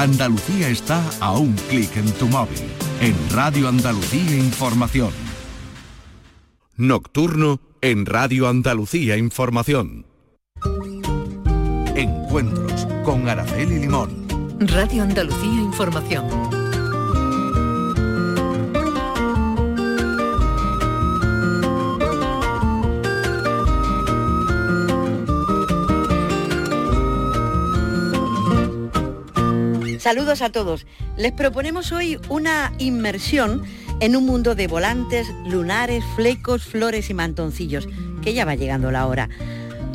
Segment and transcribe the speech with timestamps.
[0.00, 2.62] Andalucía está a un clic en tu móvil.
[3.00, 5.10] En Radio Andalucía Información.
[6.76, 10.06] Nocturno en Radio Andalucía Información.
[11.96, 14.28] Encuentros con Araceli Limón.
[14.60, 16.57] Radio Andalucía Información.
[30.08, 30.86] Saludos a todos.
[31.18, 33.62] Les proponemos hoy una inmersión
[34.00, 37.86] en un mundo de volantes, lunares, flecos, flores y mantoncillos,
[38.22, 39.28] que ya va llegando la hora.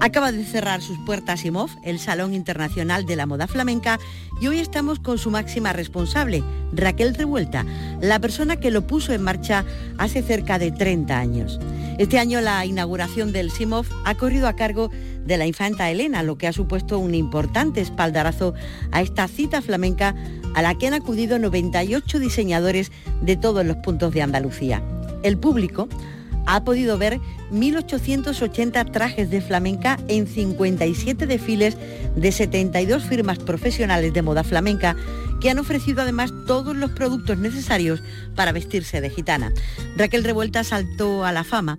[0.04, 4.00] Acaba de cerrar sus puertas IMOF, el Salón Internacional de la Moda Flamenca,
[4.42, 7.66] y hoy estamos con su máxima responsable, Raquel Revuelta,
[8.02, 9.64] la persona que lo puso en marcha
[9.98, 11.58] hace cerca de 30 años.
[12.00, 14.92] Este año la inauguración del SIMOF ha corrido a cargo
[15.26, 18.54] de la infanta Elena, lo que ha supuesto un importante espaldarazo
[18.92, 20.16] a esta cita flamenca
[20.54, 22.92] a la que han acudido 98 diseñadores
[23.22, 24.84] de todos los puntos de Andalucía.
[25.24, 25.88] El público
[26.46, 27.20] ha podido ver
[27.52, 31.78] 1.880 trajes de flamenca en 57 desfiles
[32.16, 34.96] de 72 firmas profesionales de moda flamenca
[35.42, 38.02] que han ofrecido además todos los productos necesarios
[38.36, 39.52] para vestirse de gitana.
[39.98, 41.78] Raquel Revuelta saltó a la fama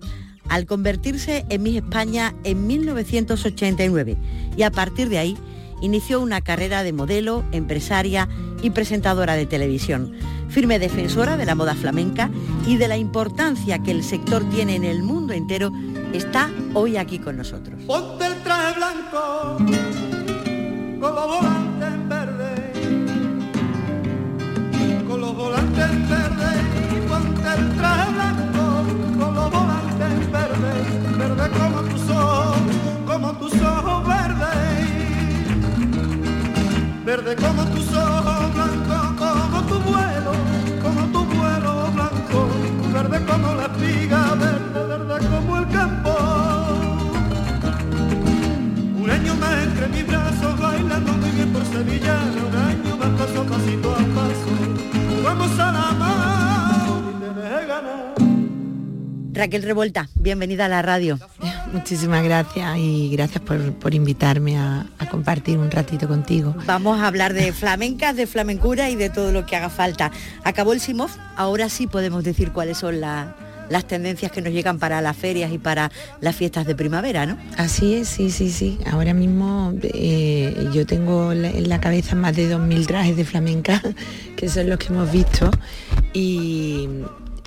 [0.49, 4.17] al convertirse en Miss España en 1989
[4.55, 5.37] y a partir de ahí
[5.85, 8.27] inició una carrera de modelo, empresaria
[8.61, 10.13] y presentadora de televisión.
[10.49, 12.29] Firme defensora de la moda flamenca
[12.67, 15.71] y de la importancia que el sector tiene en el mundo entero,
[16.13, 17.81] está hoy aquí con nosotros.
[17.87, 19.57] Ponte el traje blanco,
[20.99, 22.65] con los volantes verde,
[59.33, 61.19] Raquel Revuelta, bienvenida a la radio.
[61.73, 66.55] Muchísimas gracias y gracias por, por invitarme a, a compartir un ratito contigo.
[66.65, 70.11] Vamos a hablar de flamencas, de flamencura y de todo lo que haga falta.
[70.43, 73.35] Acabó el SIMOF, ahora sí podemos decir cuáles son la-
[73.67, 75.89] las tendencias que nos llegan para las ferias y para
[76.21, 77.35] las fiestas de primavera, ¿no?
[77.57, 78.77] Así es, sí, sí, sí.
[78.91, 83.81] Ahora mismo eh, yo tengo en la cabeza más de 2.000 trajes de flamenca,
[84.35, 85.49] que son los que hemos visto.
[86.13, 86.87] Y,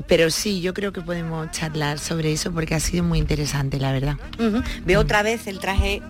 [0.09, 3.93] pero sí, yo creo que podemos charlar sobre eso porque ha sido muy interesante, la
[3.93, 4.17] verdad.
[4.41, 4.61] Ujú.
[4.85, 6.03] Veo otra vez el traje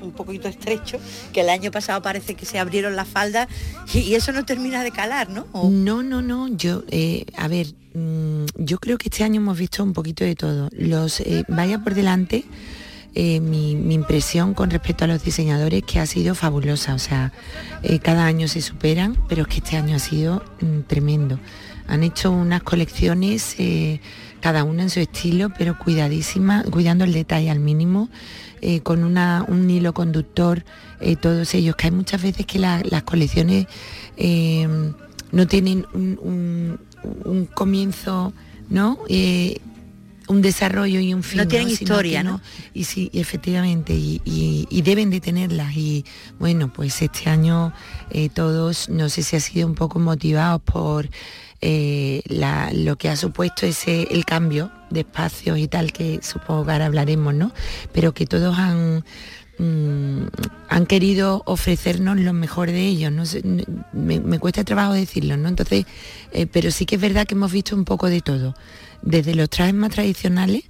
[0.00, 0.98] un poquito estrecho,
[1.32, 3.48] que el año pasado parece que se abrieron las faldas
[3.92, 5.46] y, eso no termina de calar, ¿no?
[5.68, 6.48] No, no, no.
[6.48, 10.34] Yo, eh, a ver, mm, yo creo que este año hemos visto un poquito de
[10.34, 10.68] todo.
[10.72, 12.44] Los eh, vaya por delante.
[13.18, 16.94] eh, mi, impresión con respecto a los diseñadores que ha sido fabulosa.
[16.94, 17.32] O sea,
[18.02, 21.40] cada año se superan, pero es que este año ha sido mm, tremendo.
[21.88, 23.56] Han hecho unas colecciones,
[24.40, 28.08] cada una en su estilo, pero cuidadísima, cuidando el detalle al mínimo,
[28.60, 30.64] eh, con un hilo conductor,
[31.00, 33.66] eh, todos ellos, que hay muchas veces que la- las colecciones
[34.16, 34.66] eh,
[35.32, 36.78] no tienen un-
[37.24, 38.32] un comienzo,
[38.70, 38.98] ¿no?
[40.28, 41.38] Un desarrollo y un fin.
[41.38, 42.40] No tienen historia, ¿no?
[42.74, 45.76] Y sí, y efectivamente, y, y- y deben de tenerlas.
[45.76, 46.04] Y
[46.38, 47.72] bueno, pues este año
[48.10, 51.08] eh, todos, no sé si ha sido un poco motivados por
[51.60, 56.66] eh, la- lo que ha supuesto ese el cambio de espacios y tal, que supongo
[56.66, 57.52] que ahora hablaremos, ¿no?
[57.92, 59.04] Pero que todos han
[59.58, 60.26] mm,
[60.68, 63.10] han querido ofrecernos lo mejor de ellos.
[63.12, 63.42] No sé,
[63.92, 65.48] me cuesta trabajo decirlo, ¿no?
[65.48, 65.86] Entonces,
[66.32, 68.54] eh, pero sí que es verdad que hemos visto un poco de todo.
[69.02, 70.64] Desde los trajes más tradicionales,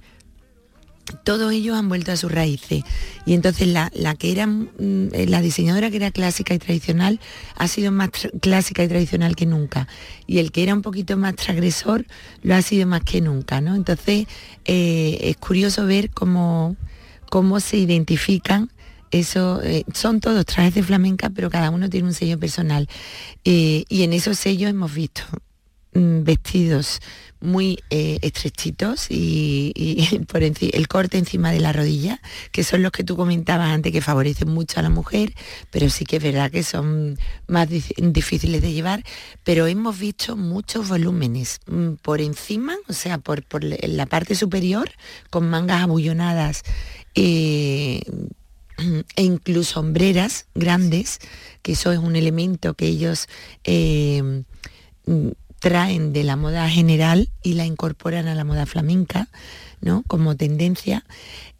[1.23, 2.83] todos ellos han vuelto a sus raíces.
[3.25, 7.19] Y entonces la, la que era mm, eh, la diseñadora que era clásica y tradicional
[7.55, 8.09] ha sido más
[8.41, 9.87] clásica y tradicional que nunca.
[10.25, 12.05] Y el que era un poquito más transgresor
[12.43, 13.61] lo ha sido más que nunca.
[13.61, 13.75] ¿no?
[13.75, 14.27] Entonces
[14.65, 16.75] eh, es curioso ver cómo,
[17.29, 18.71] cómo se identifican
[19.09, 22.89] eso eh, son todos trajes de flamenca, pero cada uno tiene un sello personal.
[23.41, 25.23] Y en esos sellos hemos visto
[25.93, 26.99] vestidos
[27.39, 32.19] muy eh, estrechitos y, y por el corte encima de la rodilla,
[32.51, 35.33] que son los que tú comentabas antes que favorecen mucho a la mujer,
[35.71, 37.17] pero sí que es verdad que son
[37.47, 39.03] más dif- difíciles de llevar,
[39.43, 44.89] pero hemos visto muchos volúmenes mm, por encima, o sea, por, por la parte superior,
[45.29, 46.63] con mangas abullonadas.
[47.15, 48.01] eh,
[49.15, 51.19] e incluso sombreras grandes,
[51.63, 53.27] que eso es un elemento que ellos
[53.63, 54.43] eh,
[55.59, 59.27] traen de la moda general y la incorporan a la moda flamenca,
[59.81, 60.03] ¿no?
[60.07, 61.05] Como tendencia.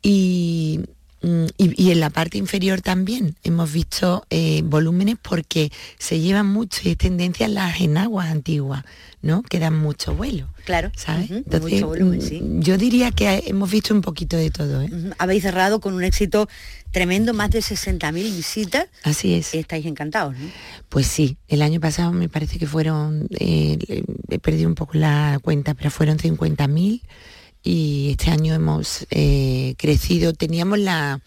[0.02, 0.82] Y,
[1.22, 6.90] mm, en la parte inferior también hemos visto eh, volúmenes porque se llevan mucho y
[6.90, 8.84] es tendencia las enaguas antiguas,
[9.22, 9.42] ¿no?
[9.44, 10.48] Que dan mucho vuelo.
[10.66, 11.30] Claro, ¿sabes?
[11.32, 12.42] mucho volumen, sí.
[12.42, 14.82] Mm, yo diría que hemos visto un poquito de todo.
[14.82, 14.90] ¿eh?
[15.18, 16.50] Habéis cerrado con un éxito
[16.92, 18.88] tremendo, más de 60.000 visitas.
[19.04, 19.54] Así es.
[19.54, 20.50] Estáis encantados, ¿no?
[20.90, 23.78] Pues sí, el año pasado me parece que fueron, eh,
[24.30, 27.02] he perdido un poco la cuenta, pero fueron 50.000
[27.64, 30.34] y este año hemos eh, crecido.
[30.34, 31.22] Teníamos la,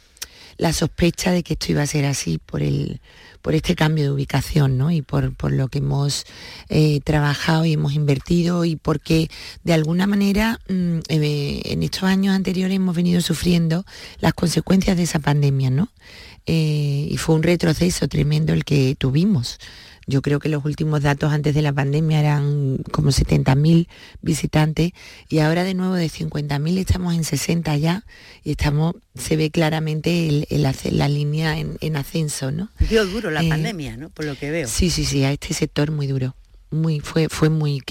[0.56, 3.00] la sospecha de que esto iba a ser así por el
[3.42, 4.90] por este cambio de ubicación ¿no?
[4.90, 6.26] y por, lo que hemos
[6.68, 9.30] eh, trabajado y hemos invertido y porque
[9.64, 13.86] de alguna manera mm, eh, en estos años anteriores hemos venido sufriendo
[14.18, 15.88] las consecuencias de esa pandemia ¿no?
[16.46, 19.60] Y fue un retroceso tremendo el que tuvimos.
[20.10, 23.86] Yo creo que los últimos datos antes de la pandemia eran como 70.000
[24.22, 24.90] visitantes
[25.28, 28.04] y ahora de nuevo de 50.000 estamos en 60 ya
[28.42, 32.70] y estamos, se ve claramente la línea en, ascenso, ¿no?
[32.88, 34.10] Dio duro la eh, pandemia, ¿no?
[34.10, 34.66] Por lo que veo.
[34.66, 36.34] Sí, sí, sí, a este sector muy duro.
[36.72, 37.82] Muy, fue, fue muy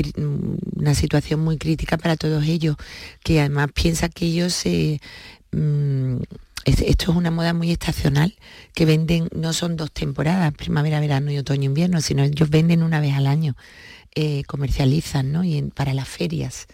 [0.75, 2.75] una situación muy crítica para todos ellos,
[3.23, 5.01] que además piensa que ellos se
[5.51, 6.17] mm,
[6.65, 8.35] esto es una moda muy estacional
[8.73, 12.99] que venden, no son dos temporadas, primavera, verano y otoño, invierno, sino ellos venden una
[12.99, 13.55] vez al año,
[14.15, 15.43] eh, comercializan, ¿no?
[15.43, 16.67] Y para las ferias.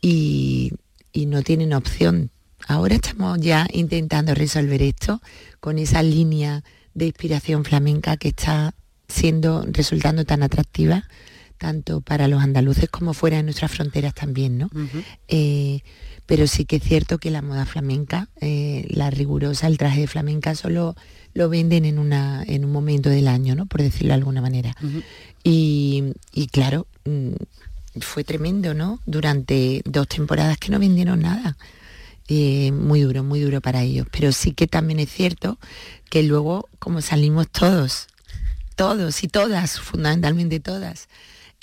[0.00, 0.72] Y,
[1.14, 2.30] no tienen opción.
[2.66, 5.22] Ahora estamos ya intentando resolver esto
[5.60, 6.64] con esa línea
[6.94, 8.74] de inspiración flamenca que está
[9.08, 11.04] siendo, resultando tan atractiva
[11.62, 14.68] tanto para los andaluces como fuera de nuestras fronteras también, ¿no?
[16.26, 20.06] pero sí que es cierto que la moda flamenca, eh, la rigurosa, el traje de
[20.08, 20.96] flamenca solo
[21.34, 23.66] lo venden en, una, en un momento del año, ¿no?
[23.66, 24.74] por decirlo de alguna manera.
[25.44, 26.12] y,
[26.50, 28.98] claro, mm, fue tremendo, ¿no?
[29.06, 31.56] Durante dos temporadas que no vendieron nada.
[32.28, 34.06] Eh, muy duro, muy duro para ellos.
[34.10, 35.58] Pero sí que también es cierto
[36.10, 38.06] que luego, como salimos todos,
[38.74, 41.08] todos y todas, fundamentalmente todas,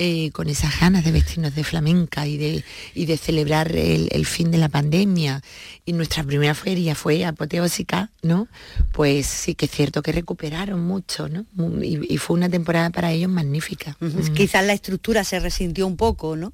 [0.01, 2.63] eh, con esas ganas de vestirnos de flamenca y de,
[2.95, 5.41] y de celebrar el, fin de la pandemia.
[5.85, 8.47] Y nuestra primera feria fue apoteósica, ¿no?
[8.93, 11.43] Pues sí que es cierto que recuperaron mucho, ¿no?
[11.83, 13.97] Y, fue una temporada para ellos magnífica.
[13.99, 14.33] Mm.
[14.33, 16.53] Quizás la estructura se resintió un poco, ¿no?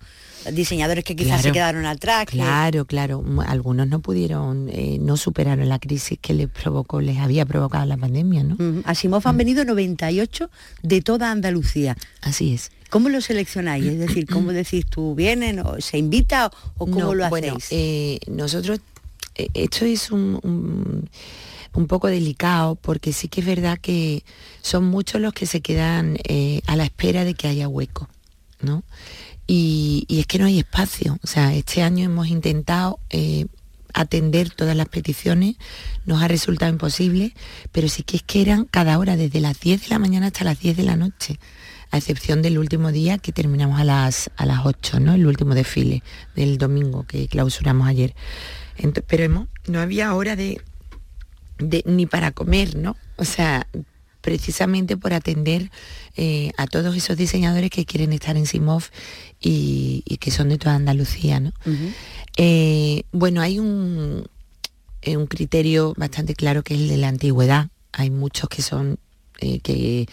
[0.51, 2.25] Diseñadores que quizás se quedaron atrás.
[2.25, 3.23] Claro, claro.
[3.45, 7.97] Algunos no pudieron, eh, no superaron la crisis que les provocó, les había provocado la
[7.97, 8.57] pandemia, ¿no?
[8.85, 9.37] Asimov han mm.
[9.37, 10.49] venido 98
[10.81, 11.95] de toda Andalucía.
[12.21, 12.71] Así es.
[12.89, 13.85] ¿Cómo lo seleccionáis?
[13.85, 17.29] Es decir, ¿cómo decís tú, vienen o se invita o cómo lo hacéis?
[17.41, 18.79] Bueno, eh, nosotros,
[19.35, 21.09] eh, esto es un,
[21.73, 24.23] un, poco delicado porque sí que es verdad que
[24.61, 28.09] son muchos los que se quedan eh, a la espera de que haya hueco,
[28.61, 28.83] ¿no?
[29.47, 31.19] Y, y, es que no hay espacio.
[31.23, 32.99] O sea, este año hemos intentado
[33.93, 35.55] atender todas las peticiones,
[36.05, 37.33] nos ha resultado imposible,
[37.71, 40.43] pero sí que es que eran cada hora desde las 10 de la mañana hasta
[40.43, 41.39] las 10 de la noche
[41.95, 45.13] a excepción del último día que terminamos a las, a las 8, ¿no?
[45.13, 46.03] El último desfile
[46.35, 48.13] del domingo que clausuramos ayer.
[49.07, 50.61] pero no había hora de,
[51.85, 52.97] ni para comer, ¿no?
[53.15, 53.67] O sea,
[54.19, 55.71] precisamente por atender
[56.17, 58.83] eh, a todos esos diseñadores que quieren estar en Simov
[59.39, 61.53] y, que son de toda Andalucía, ¿no?
[62.35, 64.27] Eh, bueno, hay un,
[65.01, 67.69] eh, un criterio bastante claro que es el de la antigüedad.
[67.93, 68.99] Hay muchos que son
[69.39, 70.07] eh, que,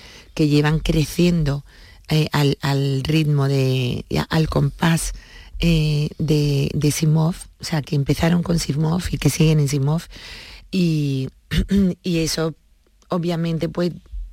[0.49, 1.65] llevan creciendo
[2.09, 5.13] eh, al, ritmo de, al compás
[5.61, 10.03] eh, de, de, Simov, o sea, que empezaron con Simov y que siguen en Simov,
[10.71, 11.29] y,
[12.03, 12.55] y eso
[13.09, 13.93] obviamente pues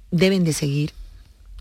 [0.09, 0.93] deben de seguir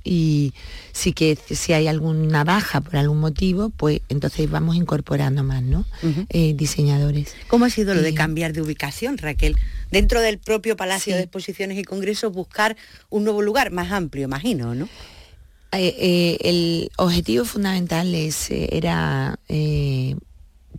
[0.04, 0.54] y
[0.92, 5.84] sí que si hay alguna baja por algún motivo, pues entonces vamos incorporando más, ¿no?
[6.30, 7.34] Eh, diseñadores.
[7.48, 9.56] ¿Cómo ha sido lo de cambiar de ubicación, Raquel?
[9.90, 12.76] Dentro del propio Palacio de Exposiciones y Congresos, buscar
[13.10, 14.88] un nuevo lugar más amplio, imagino, ¿no?
[15.72, 19.38] Eh, eh, el objetivo fundamental es, era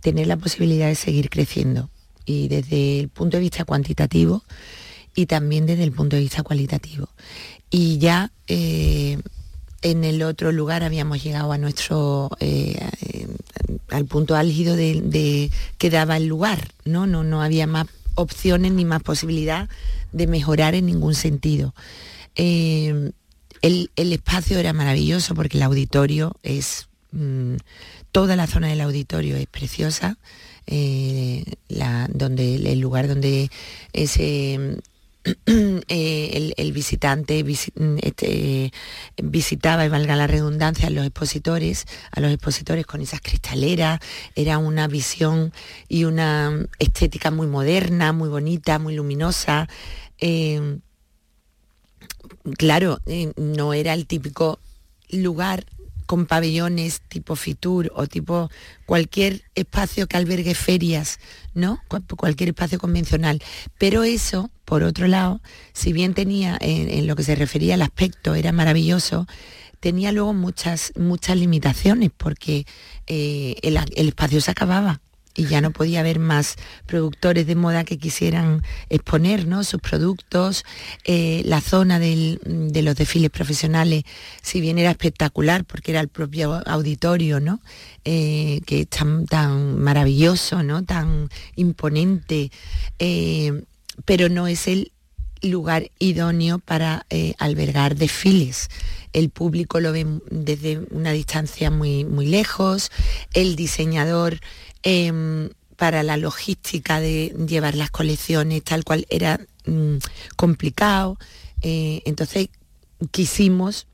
[0.00, 1.90] tener la posibilidad de seguir creciendo
[2.24, 4.42] y desde el punto de vista cuantitativo
[5.14, 7.08] y también desde el punto de vista cualitativo
[7.70, 9.18] y ya eh,
[9.82, 12.78] en el otro lugar habíamos llegado a nuestro eh,
[13.90, 17.06] al punto álgido de, que daba el lugar, ¿no?
[17.06, 17.86] No, no había más
[18.20, 19.68] opciones ni más posibilidad
[20.12, 21.74] de mejorar en ningún sentido.
[22.36, 23.12] Eh,
[23.62, 27.56] el, espacio era maravilloso porque el auditorio es, mm,
[28.12, 30.16] toda la zona del auditorio es preciosa,
[30.66, 33.50] donde, el lugar donde
[33.92, 34.78] ese
[35.88, 37.44] eh, el, visitante
[38.02, 38.72] este,
[39.22, 44.00] visitaba, y valga la redundancia, a los expositores, a los expositores con esas cristaleras,
[44.34, 45.52] era una visión
[45.88, 49.68] y una estética muy moderna, muy bonita, muy luminosa.
[50.18, 50.78] Eh,
[52.56, 54.58] claro, eh, no era el típico
[55.10, 55.64] lugar
[56.10, 58.50] con pabellones tipo Fitur o tipo
[58.84, 61.20] cualquier espacio que albergue ferias,
[61.54, 61.80] ¿no?
[62.16, 63.40] Cualquier espacio convencional.
[63.78, 65.40] Pero eso, por otro lado,
[65.72, 69.28] si bien tenía en, lo que se refería al aspecto, era maravilloso,
[69.78, 72.66] tenía luego muchas, muchas limitaciones porque
[73.06, 75.00] eh, el espacio se acababa
[75.34, 76.56] y ya no podía haber más
[76.86, 80.64] productores de moda que quisieran exponer sus productos.
[81.04, 84.04] Eh, la zona de los desfiles profesionales,
[84.42, 87.60] si bien era espectacular, porque era el propio auditorio, ¿no?
[88.04, 90.84] Eh, que es tan, tan, maravilloso, ¿no?
[90.84, 92.50] tan imponente,
[92.98, 93.62] eh,
[94.04, 94.92] pero no es el
[95.42, 97.06] lugar idóneo para
[97.38, 98.68] albergar desfiles
[99.12, 102.90] el público lo ve desde una distancia muy, muy lejos,
[103.34, 104.40] el diseñador
[104.82, 109.96] Em, para la logística de llevar las colecciones tal cual era mm,
[110.36, 111.18] complicado.
[111.62, 112.50] Eh, entonces
[113.10, 113.86] quisimos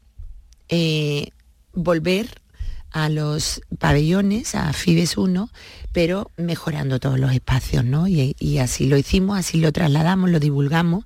[0.68, 1.28] eh,
[1.74, 2.42] volver
[2.90, 5.48] a los pabellones, a Fibes 1,
[5.92, 8.08] pero mejorando todos los espacios, ¿no?
[8.08, 11.04] Y, así lo hicimos, así lo trasladamos, lo divulgamos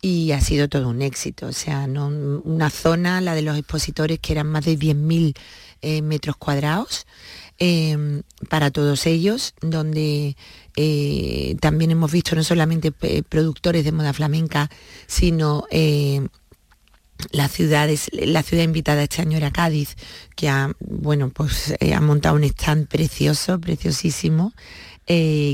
[0.00, 1.46] y ha sido todo un éxito.
[1.46, 5.36] O sea, una zona, la de los expositores, que eran más de 10.000
[5.82, 7.06] eh, metros cuadrados,
[7.60, 10.36] Em, para todos ellos, donde
[10.76, 14.70] eh, también hemos visto no solamente eh, productores de moda flamenca,
[15.08, 16.24] sino eh,
[17.32, 19.96] la ciudad, la ciudad invitada este año era Cádiz,
[20.36, 24.52] que ha, bueno, pues, ha montado un stand precioso, preciosísimo,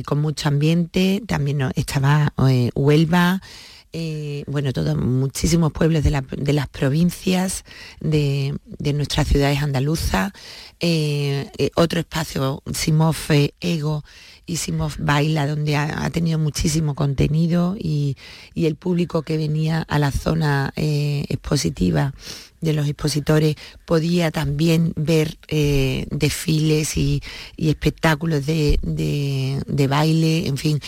[0.04, 1.22] con mucho ambiente.
[1.26, 2.34] También estaba
[2.74, 3.40] Huelva,
[3.96, 7.64] eh, bueno, todos, muchísimos pueblos de, las provincias
[8.00, 8.58] de,
[8.92, 10.32] nuestras ciudades andaluzas,
[10.80, 13.14] eh, eh, otro espacio, Simov
[13.60, 14.02] Ego
[14.46, 18.16] y Simov Baila, donde ha, tenido muchísimo contenido y,
[18.52, 22.14] y, el público que venía a la zona expositiva
[22.64, 27.22] de los expositores podía también ver eh, desfiles y,
[27.56, 30.80] espectáculos de, baile, en fin,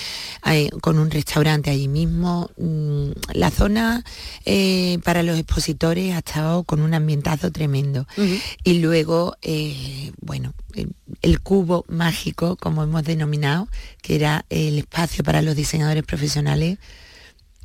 [0.47, 2.51] eh, con un restaurante allí mismo.
[2.57, 4.05] Mm, la zona
[4.45, 8.07] eh, para los expositores ha estado con un ambientazo tremendo.
[8.65, 9.37] Y luego,
[10.21, 10.55] bueno,
[11.23, 13.69] el, cubo mágico, como hemos denominado,
[14.03, 16.79] que era el espacio para los diseñadores profesionales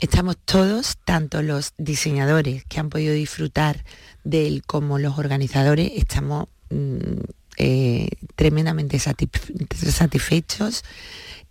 [0.02, 3.86] estamos todos, tanto los diseñadores que han podido disfrutar
[4.24, 7.20] de él como los organizadores, estamos mm,
[7.58, 10.84] eh, tremendamente satisfechos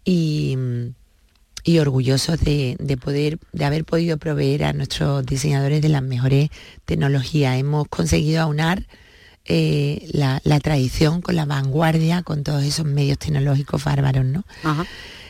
[0.04, 0.58] y,
[1.80, 6.50] orgullosos de, poder, de haber podido proveer a nuestros diseñadores de las mejores
[6.84, 7.56] tecnologías.
[7.56, 8.88] Hemos conseguido aunar
[9.44, 14.44] eh, la, tradición con la vanguardia, con todos esos medios tecnológicos bárbaros, ¿no?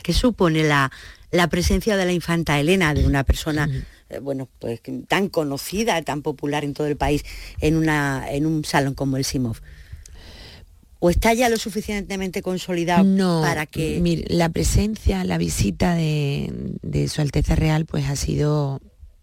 [0.02, 0.90] ¿Qué supone la,
[1.30, 3.68] la presencia de la infanta Elena, de una persona...
[4.08, 7.25] Eh, bueno, pues tan conocida, tan popular en todo el país,
[7.60, 9.58] en, una, en un salón como el Simov.
[10.99, 13.04] ¿O está ya lo suficientemente consolidado
[13.40, 14.00] para que...?
[14.00, 18.80] Mire, la presencia, la visita de, Su Alteza Real, pues ha sido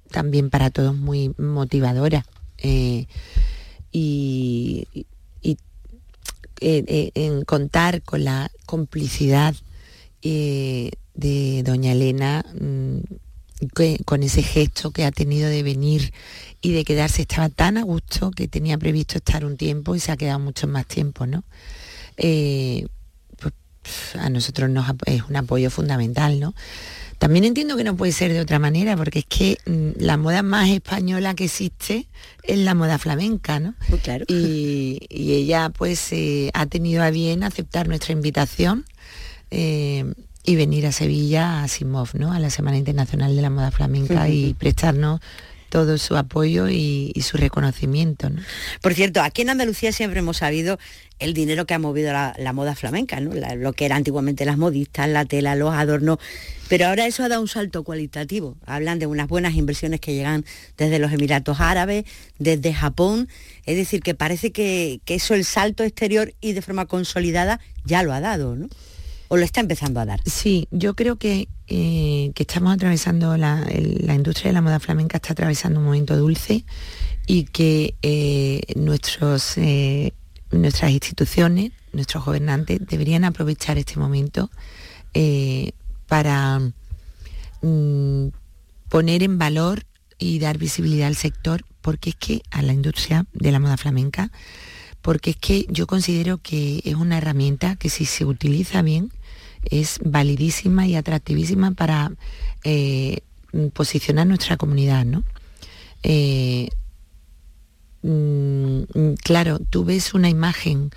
[0.09, 2.25] también para todos muy motivadora.
[2.57, 3.05] Eh,
[3.91, 4.87] y,
[6.59, 9.53] eh, en contar con la complicidad
[11.17, 12.99] de doña Elena mm,
[14.05, 16.13] con ese gesto que ha tenido de venir
[16.61, 20.11] y de quedarse, estaba tan a gusto que tenía previsto estar un tiempo y se
[20.11, 21.43] ha quedado mucho más tiempo, ¿no?
[22.17, 22.87] Eh,
[23.39, 23.53] pues,
[24.15, 26.53] a nosotros nos, es un apoyo fundamental, ¿no?
[27.17, 30.43] También entiendo que no puede ser de otra manera, porque es que mm, la moda
[30.43, 32.07] más española que existe
[32.43, 33.73] es la moda flamenca, ¿no?
[33.89, 34.25] Pues claro.
[34.27, 38.85] Y, ella pues eh, ha tenido a bien aceptar nuestra invitación.
[39.49, 40.05] Eh,
[40.47, 42.31] y venir a Sevilla a Simov, ¿no?
[42.31, 45.19] a la Semana Internacional de la Moda Flamenca y prestarnos
[45.67, 48.29] todo su apoyo y, su reconocimiento.
[48.81, 50.79] Por cierto, aquí en Andalucía siempre hemos sabido
[51.19, 53.33] el dinero que ha movido la, moda flamenca, ¿no?
[53.33, 56.19] lo que era antiguamente las modistas, la tela, los adornos,
[56.69, 58.55] pero ahora eso ha dado un salto cualitativo.
[58.65, 60.45] Hablan de unas buenas inversiones que llegan
[60.77, 62.05] desde los Emiratos Árabes,
[62.39, 63.27] desde Japón,
[63.65, 68.01] es decir, que parece que, que eso, el salto exterior y de forma consolidada, ya
[68.03, 68.69] lo ha dado, ¿no?
[69.29, 70.21] O lo está empezando a dar?
[70.25, 73.65] Sí, yo creo que, eh, estamos atravesando, la,
[74.13, 76.65] industria de la moda flamenca está atravesando un momento dulce
[77.25, 80.13] y que eh, nuestros, eh,
[80.51, 84.49] nuestras instituciones, nuestros gobernantes deberían aprovechar este momento
[86.07, 86.59] para
[87.61, 88.27] mm,
[88.89, 89.83] poner en valor
[90.19, 94.31] y dar visibilidad al sector, porque es que a la industria de la moda flamenca,
[95.01, 99.11] porque es que yo considero que es una herramienta que si se utiliza bien
[99.71, 102.11] es validísima y atractivísima para
[102.63, 103.21] eh,
[103.73, 105.23] posicionar nuestra comunidad, ¿no?
[106.03, 106.69] Eh,
[108.01, 110.91] mm, claro, tú ves una imagen,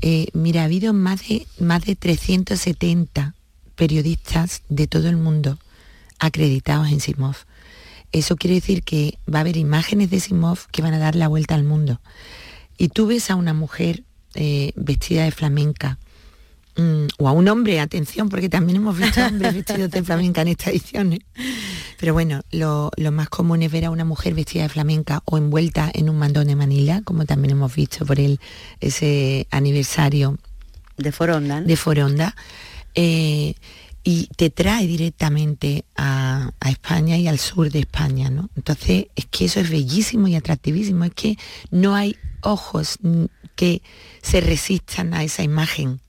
[0.00, 3.34] eh, mira, ha habido más de, más de 370
[3.74, 5.58] periodistas de todo el mundo
[6.18, 7.36] acreditados en Simov.
[8.12, 11.28] Eso quiere decir que va a haber imágenes de Simov que van a dar la
[11.28, 12.00] vuelta al mundo.
[12.76, 14.04] Y tú ves a una mujer
[14.74, 15.98] vestida de flamenca,
[16.76, 20.48] mm, o a un hombre, atención, porque también hemos visto hombres vestidos de flamenca en
[20.48, 21.14] esta edición.
[21.14, 21.20] ¿eh?
[21.98, 25.90] Pero bueno, lo, más común es ver a una mujer vestida de flamenca o envuelta
[25.94, 28.40] en un mandón de Manila, como también hemos visto por el,
[28.80, 30.38] ese aniversario
[30.96, 31.60] de Foronda.
[31.60, 32.34] De Foronda.
[32.94, 33.54] Eh,
[34.04, 38.50] y te trae directamente a, España y al sur de España, ¿no?
[38.56, 41.38] Entonces es que eso es bellísimo y atractivísimo, es que
[41.70, 42.98] no hay ojos
[43.54, 43.82] que
[44.22, 46.00] se resistan a esa imagen,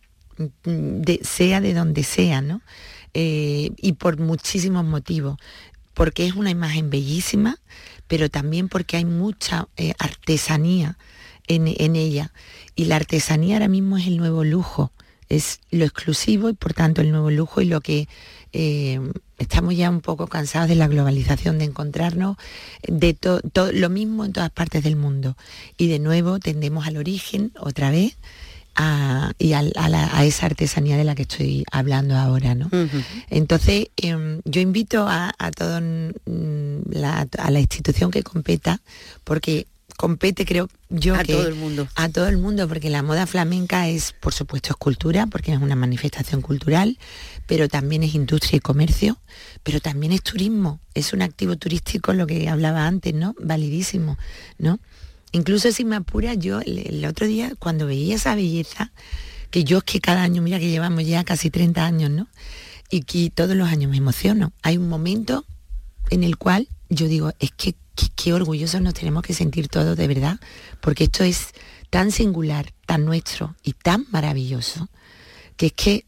[1.21, 2.61] sea de donde sea, ¿no?
[3.13, 5.37] Eh, y por muchísimos motivos,
[5.93, 7.59] porque es una imagen bellísima,
[8.07, 10.97] pero también porque hay mucha eh, artesanía
[11.47, 12.31] en, en ella.
[12.75, 14.91] Y la artesanía ahora mismo es el nuevo lujo
[15.29, 18.07] es lo exclusivo y por tanto el nuevo lujo y lo que
[18.51, 18.99] eh,
[19.37, 22.37] estamos ya un poco cansados de la globalización, de encontrarnos
[22.87, 25.35] de todo lo mismo en todas partes del mundo.
[25.77, 28.17] Y de nuevo tendemos al origen otra vez
[29.37, 32.55] y a, esa artesanía de la que estoy hablando ahora.
[32.55, 32.69] ¿no?
[33.29, 38.81] Entonces, em, yo invito a, a, todo, a la institución que competa,
[39.23, 41.87] porque compete, creo yo, a todo el mundo.
[41.95, 45.59] A todo el mundo, porque la moda flamenca es, por supuesto, es cultura, porque es
[45.59, 46.97] una manifestación cultural,
[47.47, 49.19] pero también es industria y comercio,
[49.63, 53.35] pero también es turismo, es un activo turístico, lo que hablaba antes, ¿no?
[53.39, 54.17] Validísimo,
[54.57, 54.79] ¿no?
[55.33, 58.91] Incluso si me apura, yo el, otro día, cuando veía esa belleza,
[59.49, 62.27] que yo es que cada año, mira que llevamos ya casi 30 años, ¿no?
[62.91, 64.53] Y que todos los años me emociono.
[64.61, 65.45] Hay un momento
[66.11, 67.75] en el cual yo digo, es que
[68.15, 70.39] qué, orgullosos nos tenemos que sentir todos de verdad,
[70.81, 71.47] porque esto es
[71.89, 74.87] tan singular, tan nuestro y tan maravilloso,
[75.57, 76.05] que es que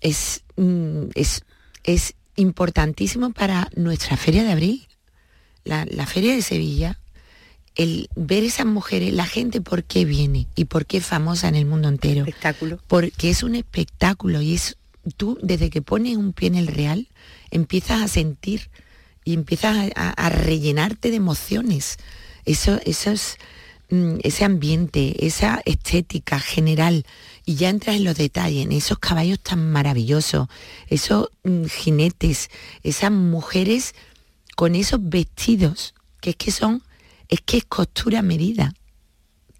[0.00, 1.44] es, mm, es,
[1.84, 4.88] es importantísimo para nuestra feria de abril,
[5.64, 6.99] la, la, feria de Sevilla,
[7.76, 11.54] el ver esas mujeres, la gente por qué viene y por qué es famosa en
[11.54, 12.20] el mundo entero.
[12.20, 12.78] Espectáculo.
[12.88, 14.76] Porque es un espectáculo y es
[15.16, 17.08] tú desde que pones un pie en el real
[17.50, 18.70] empiezas a sentir
[19.24, 21.98] y empiezas a, rellenarte de emociones.
[22.44, 23.36] Eso, eso es,
[23.90, 27.04] mm, ese ambiente, esa estética general,
[27.44, 30.48] y ya entras en los detalles, en esos caballos tan maravillosos,
[30.88, 32.50] esos mm, jinetes,
[32.82, 33.94] esas mujeres
[34.56, 36.82] con esos vestidos, que es que son,
[37.30, 38.74] es que es costura medida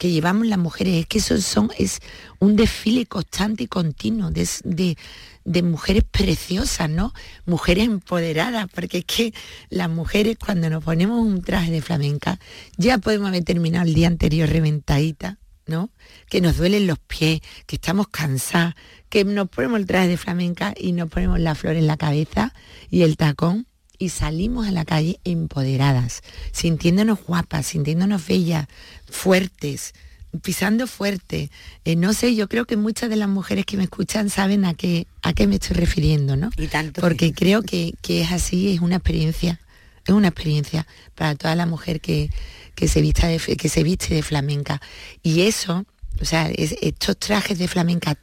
[0.00, 2.00] que llevamos las mujeres, es que eso son, es
[2.38, 4.96] un desfile constante y continuo de,
[5.44, 7.12] de mujeres preciosas, ¿no?
[7.44, 9.34] Mujeres empoderadas, porque es que
[9.68, 12.40] las mujeres cuando nos ponemos un traje de flamenca,
[12.78, 15.90] ya podemos haber terminado el día anterior reventadita, ¿no?
[16.30, 18.74] Que nos duelen los pies, que estamos cansadas,
[19.10, 22.54] que nos ponemos el traje de flamenca y nos ponemos la flor en la cabeza
[22.88, 23.66] y el tacón
[24.00, 28.66] y salimos a la calle empoderadas, sintiéndonos guapas, sintiéndonos bellas,
[29.08, 29.92] fuertes,
[30.42, 31.50] pisando fuerte.
[31.84, 34.72] Eh, no sé, yo creo que muchas de las mujeres que me escuchan saben a
[34.72, 36.50] qué, a qué me estoy refiriendo, ¿no?
[36.56, 37.02] Y tanto.
[37.02, 39.60] Porque creo que, es así, es una experiencia,
[40.06, 42.30] es una experiencia para toda la mujer que,
[42.76, 44.80] se, vista de, que se viste de flamenca.
[45.22, 45.84] Y eso,
[46.22, 48.16] o sea, estos trajes de flamenca,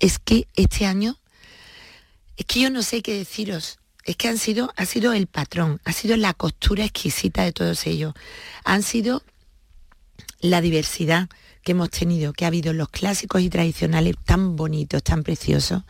[0.00, 1.20] es que este año,
[2.36, 3.78] es que yo no sé qué deciros.
[4.04, 7.86] Es que han sido, ha sido el patrón, ha sido la costura exquisita de todos
[7.86, 8.14] ellos.
[8.64, 9.22] Han sido
[10.40, 11.28] la diversidad
[11.62, 15.84] que hemos tenido, que ha habido los clásicos y tradicionales tan bonitos, tan preciosos,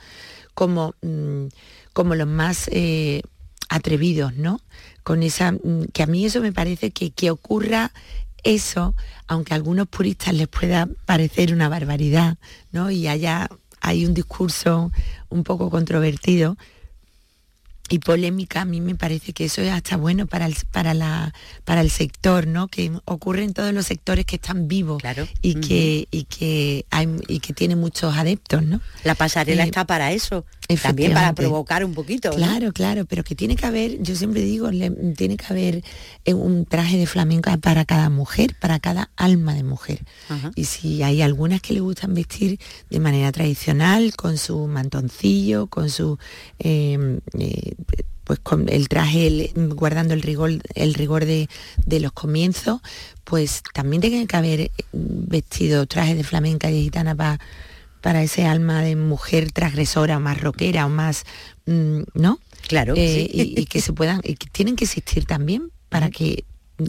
[0.55, 1.47] como, mm,
[1.95, 3.23] como los más eh,
[3.71, 4.61] atrevidos, ¿no?
[5.03, 7.93] Con esa, mm, que a mí eso me parece que, que ocurra
[8.45, 8.95] eso,
[9.27, 12.37] aunque a algunos puristas les pueda parecer una barbaridad,
[12.71, 12.91] ¿no?
[12.91, 13.49] Y haya,
[13.81, 14.93] hay un discurso
[15.31, 16.57] un poco controvertido,
[17.93, 21.35] y polémica, a mí me parece que eso es hasta bueno para el, para la,
[21.67, 22.69] para el sector, ¿no?
[22.69, 25.03] Que ocurre en todos los sectores que están vivos
[25.43, 28.81] y, que, y, que hay, y que tiene muchos adeptos, ¿no?
[29.05, 30.47] La pasarela eh, está para eso,
[30.77, 32.31] también para provocar un poquito.
[32.31, 34.71] Claro, claro, pero que tiene que haber, yo siempre digo,
[35.17, 35.85] tiene que haber
[36.25, 40.01] eh, un traje de flamenca para cada mujer, para cada alma de mujer.
[40.55, 42.59] Y si hay algunas que le gustan vestir
[42.91, 46.19] de manera tradicional, con su mantoncillo, con su...
[46.59, 47.19] Eh,
[48.25, 51.49] pues con el traje guardando el rigor, el rigor de,
[52.01, 52.81] los comienzos,
[53.25, 57.41] pues también tiene que haber vestido trajes de flamenca y de gitana para
[58.03, 61.25] para ese alma de mujer transgresora, más rockera o más,
[61.67, 62.39] mm, ¿no?
[62.67, 62.95] Claro.
[62.97, 66.45] Eh, y, que se puedan, y que tienen que existir también para que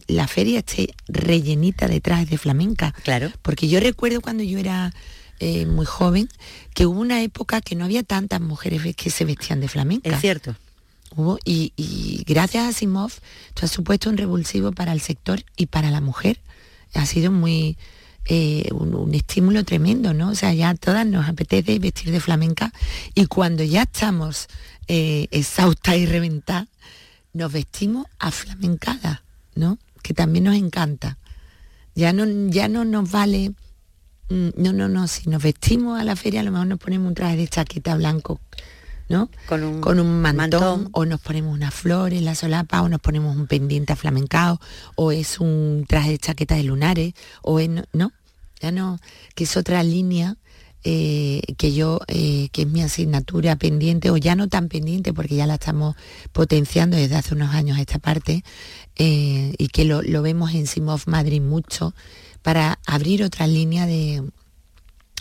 [0.07, 2.93] la feria esté rellenita de trajes de flamenca.
[3.03, 3.31] Claro.
[3.41, 4.91] Porque yo recuerdo cuando yo era
[5.39, 6.29] eh, muy joven
[6.73, 10.09] que hubo una época que no había tantas mujeres que se vestían de flamenca.
[10.09, 10.55] Es cierto.
[11.15, 13.11] Hubo, y, y gracias a Simov,
[13.49, 16.39] esto ha supuesto un revulsivo para el sector y para la mujer.
[16.95, 17.77] Ha sido muy,
[18.25, 20.29] eh, un, estímulo tremendo, ¿no?
[20.29, 22.71] O sea, ya todas nos apetece vestir de flamenca
[23.13, 24.47] y cuando ya estamos
[24.87, 26.67] eh, exhaustas y reventadas,
[27.33, 29.23] nos vestimos a flamencada,
[29.55, 29.77] ¿no?
[30.01, 31.17] Que también nos encanta.
[31.95, 33.53] Ya no, ya no nos vale,
[34.29, 37.07] mm, no, no, no, si nos vestimos a la feria a lo mejor nos ponemos
[37.09, 38.39] un traje de chaqueta blanco,
[39.13, 39.29] ¿no?
[39.45, 42.99] Con un, Con un mantón, o nos ponemos una flor en la solapa o nos
[42.99, 44.59] ponemos un pendiente aflamencado
[44.95, 48.11] o es un traje de chaqueta de lunares o es, ¿no?
[48.59, 48.97] Ya no,
[49.35, 50.35] que es otra línea
[50.83, 55.35] eh, que yo, eh, que es mi asignatura pendiente, o ya no tan pendiente, porque
[55.35, 55.95] ya la estamos
[56.31, 58.43] potenciando desde hace unos años esta parte,
[58.95, 61.93] eh, y que lo, lo, vemos en Simov Madrid mucho,
[62.41, 64.23] para abrir otra línea de,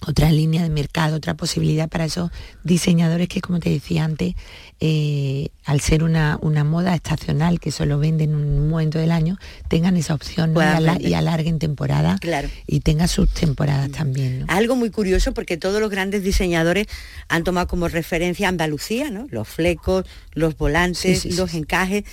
[0.07, 2.31] otra línea de mercado, otra posibilidad para esos
[2.65, 4.35] diseñadores que, como te decía antes,
[4.81, 9.39] eh, al ser una, una, moda estacional que solo venden en un momento del año,
[9.69, 10.55] tengan esa opción
[11.01, 12.49] y, alarguen temporada claro.
[12.67, 14.45] y tengan sus temporadas también.
[14.49, 16.87] Algo muy curioso porque todos los grandes diseñadores
[17.29, 19.27] han tomado como referencia Andalucía, ¿no?
[19.31, 22.05] los flecos, los volantes, los encajes.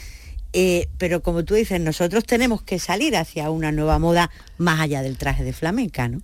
[0.52, 5.04] Eh, pero como tú dices, nosotros tenemos que salir hacia una nueva moda más allá
[5.04, 6.22] del traje de flamenca, ¿no?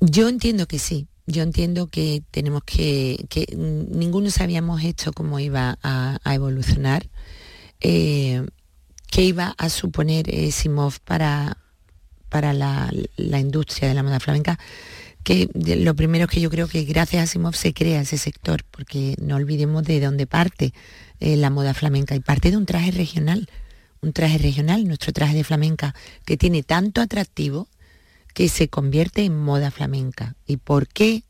[0.00, 1.06] Yo entiendo que sí.
[1.26, 7.06] Yo entiendo que tenemos que, que ninguno sabíamos esto cómo iba a, evolucionar,
[7.80, 8.46] eh,
[9.10, 11.58] qué iba a suponer Simov para,
[12.30, 12.90] para la,
[13.38, 14.58] industria de la moda flamenca
[15.22, 18.64] que lo primero es que yo creo que gracias a Simov se crea ese sector,
[18.70, 20.72] porque no olvidemos de dónde parte
[21.20, 23.50] eh, la moda flamenca, y parte de un traje regional,
[24.00, 27.68] un traje regional, nuestro traje de flamenca, que tiene tanto atractivo,
[28.38, 30.36] que se convierte en moda flamenca.
[30.46, 31.24] ¿Y por qué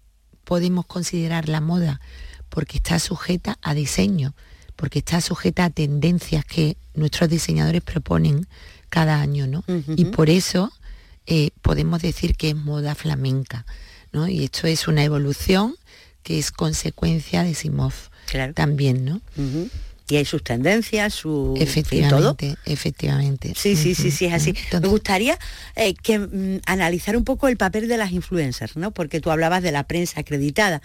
[0.44, 2.02] podemos considerar la moda?
[2.50, 4.34] Porque está sujeta a diseño,
[4.76, 8.46] porque está sujeta a tendencias que nuestros diseñadores proponen
[8.90, 9.64] cada año, ¿no?
[9.96, 10.70] Y por eso
[11.24, 13.64] eh, podemos decir que es moda flamenca,
[14.12, 14.28] ¿no?
[14.28, 15.76] Y esto es una evolución
[16.22, 17.94] que es consecuencia de Simov
[18.54, 19.22] también, ¿no?
[20.08, 23.52] Y hay sus tendencias, su efectivamente, efectivamente.
[23.54, 24.54] Sí, sí, sí, sí, es así.
[24.72, 25.38] Me gustaría
[25.76, 28.90] eh, que mm, analizar un poco el papel de las influencers, ¿no?
[28.92, 30.80] Porque tú hablabas de la prensa acreditada.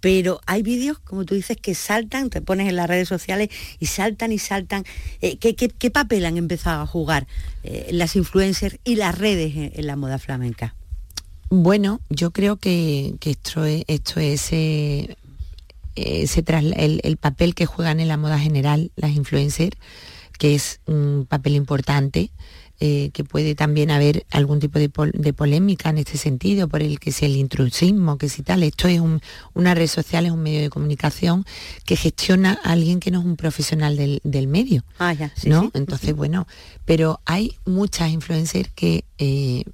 [0.00, 3.48] Pero hay vídeos, como tú dices, que saltan, te pones en las redes sociales
[3.78, 4.84] y saltan y saltan.
[5.22, 7.26] Eh, ¿qué, papel han empezado a jugar
[7.62, 10.74] eh, las influencers y las redes en, la moda flamenca?
[11.48, 15.16] Bueno, yo creo que, esto es, esto es eh,
[15.96, 19.76] el, papel que juegan en la moda general las influencers,
[20.38, 22.30] que es un papel importante,
[22.80, 24.88] eh, que puede también haber algún tipo de,
[25.32, 29.00] polémica en este sentido, por el que si el intrusismo, que si tal, esto es
[29.54, 31.44] una red social, es un medio de comunicación
[31.84, 34.84] que gestiona a alguien que no es un profesional del, medio.
[34.98, 35.70] Ah, ¿no?
[35.74, 36.48] Entonces, bueno,
[36.84, 39.64] pero hay muchas influencers que, eh,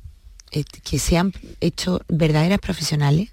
[0.51, 3.31] que se han hecho verdaderas profesionales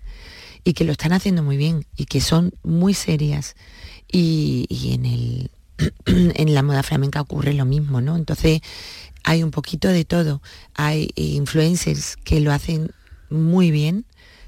[0.68, 3.56] y que lo están haciendo muy bien y que son muy serias.
[4.12, 5.52] Y, en, el,
[6.06, 8.18] en la moda flamenca ocurre lo mismo, ¿no?
[8.18, 8.60] Entonces
[9.24, 10.42] hay un poquito de todo.
[10.74, 12.92] Hay influencers que lo hacen
[13.30, 14.04] muy bien,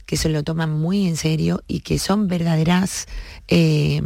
[0.05, 3.07] que se lo toman muy en serio y que son verdaderas
[3.47, 4.01] eh,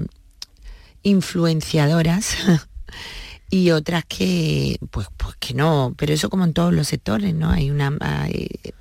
[1.02, 2.36] influenciadoras
[3.54, 5.94] y otras que pues pues que no.
[5.96, 7.92] Pero eso como en todos los sectores no hay una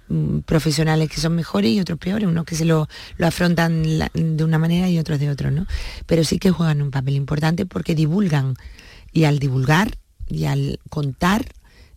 [0.08, 2.26] mm, profesionales que son mejores y otros peores.
[2.26, 2.88] Unos que se lo,
[3.20, 3.82] afrontan
[4.14, 5.66] de una manera y otros de otro no
[6.06, 8.54] pero sí que juegan un papel importante porque divulgan.
[9.12, 11.44] Y al divulgar y al contar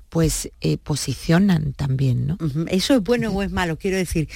[0.10, 4.28] pues eh, posicionan también no eso es bueno o es malo quiero decir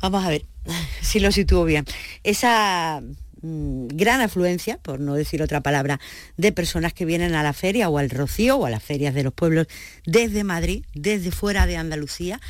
[0.00, 0.44] vamos a ver
[1.00, 1.84] si lo sitúo bien.
[2.22, 3.02] Esa
[3.42, 6.00] Mm, gran afluencia, por no decir otra palabra,
[6.38, 9.24] de personas que vienen a la feria o al Rocío o a las ferias de
[9.24, 9.66] los pueblos
[10.06, 12.40] desde Madrid, desde fuera de Andalucía.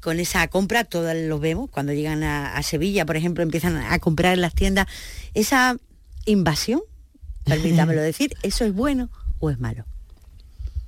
[0.00, 4.34] Con esa compra, todos lo vemos, cuando llegan a, Sevilla, por ejemplo, empiezan a comprar
[4.34, 4.86] en las tiendas.
[5.34, 5.76] Esa
[6.24, 6.80] invasión,
[7.44, 9.84] permítamelo decir, ¿eso es bueno o es malo?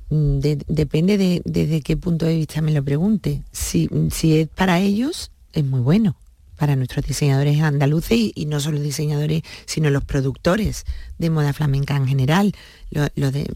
[0.09, 3.43] Mm, depende de desde qué punto de vista me lo pregunte.
[3.53, 6.17] Si, si es para ellos, es muy bueno
[6.57, 10.85] para nuestros diseñadores andaluces y, no solo diseñadores, sino los productores
[11.19, 12.55] de moda flamenca en general,
[12.91, 13.09] lo,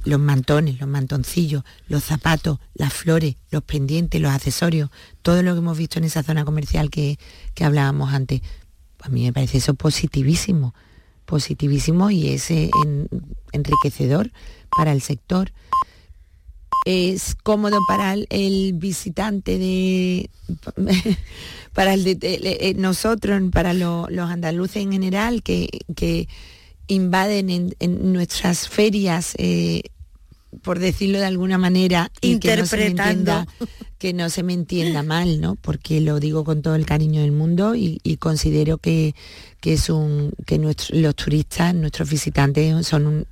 [0.04, 4.90] los mantones, los mantoncillos, los zapatos, las flores, los pendientes, los accesorios,
[5.22, 7.18] todo lo que hemos visto en esa zona comercial que,
[7.60, 8.40] hablábamos antes.
[9.00, 10.74] A mí me parece eso positivísimo,
[11.24, 12.50] positivísimo y es
[13.52, 14.32] enriquecedor
[14.76, 15.52] para el sector
[16.88, 20.30] es cómodo para el, visitante de
[21.74, 25.68] para el de, eh, nosotros para los andaluces en general que,
[26.86, 29.82] invaden en, nuestras ferias eh,
[30.62, 33.46] por decirlo de alguna manera y que no se me entienda
[33.98, 37.32] que no se me entienda mal no porque lo digo con todo el cariño del
[37.32, 39.14] mundo y, considero que,
[39.62, 43.26] es un que los turistas nuestros visitantes son un,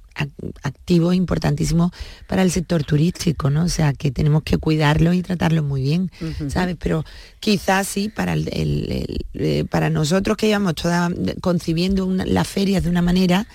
[0.62, 1.92] activos importantísimos
[2.26, 3.64] para el sector turístico, ¿no?
[3.64, 6.10] O sea, que tenemos que cuidarlo y tratarlo muy bien,
[6.48, 6.76] ¿sabes?
[6.78, 7.04] Pero
[7.40, 13.02] quizás sí, para, el, eh, para nosotros que íbamos toda concibiendo las ferias de una
[13.02, 13.46] manera,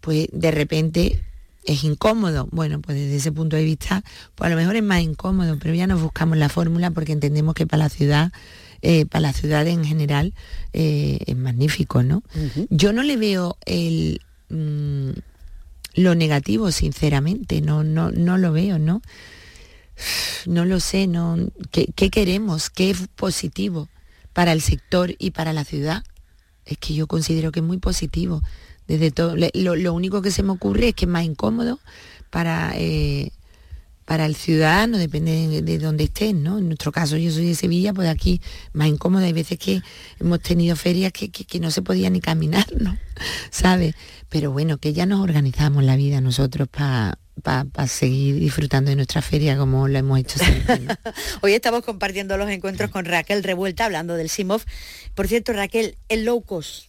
[0.00, 1.22] pues de repente
[1.64, 2.48] es incómodo.
[2.50, 4.02] Bueno, pues desde ese punto de vista,
[4.34, 7.54] pues a lo mejor es más incómodo, pero ya nos buscamos la fórmula porque entendemos
[7.54, 8.32] que para la ciudad
[8.80, 10.34] eh, para la ciudad en general
[10.72, 12.22] eh, es magnífico, ¿no?
[12.70, 15.18] Yo no le veo el, mm,
[15.98, 19.02] lo negativo, sinceramente, no, no, no lo veo, ¿no?
[20.46, 21.36] No lo sé, no.
[21.72, 22.70] ¿Qué, queremos?
[22.70, 23.88] ¿Qué es positivo
[24.32, 26.04] para el sector y para la ciudad?
[26.64, 28.42] Es que yo considero que es muy positivo.
[28.86, 31.80] Desde todo, lo, único que se me ocurre es que es más incómodo
[32.30, 33.32] para, eh,
[34.08, 36.56] para el ciudadano, depende de, dónde estén, ¿no?
[36.56, 38.40] En nuestro caso, yo soy de Sevilla, pues aquí
[38.72, 39.26] más incómodo.
[39.26, 39.82] Hay veces que
[40.18, 42.96] hemos tenido ferias que, no se podía ni caminar, ¿no?
[43.50, 43.94] ¿Sabes?
[44.30, 47.18] Pero bueno, que ya nos organizamos la vida nosotros para
[47.86, 50.40] seguir disfrutando de nuestra feria como lo hemos hecho.
[51.42, 54.64] Hoy estamos compartiendo los encuentros con Raquel Revuelta, hablando del SIMOF.
[55.14, 56.86] Por cierto, Raquel, el low cost,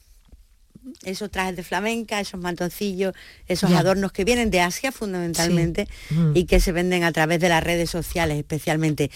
[1.03, 3.13] esos trajes de flamenca, esos mantoncillos,
[3.47, 6.31] esos adornos que vienen de Asia fundamentalmente mm.
[6.35, 9.11] y que se venden a través de las redes sociales especialmente.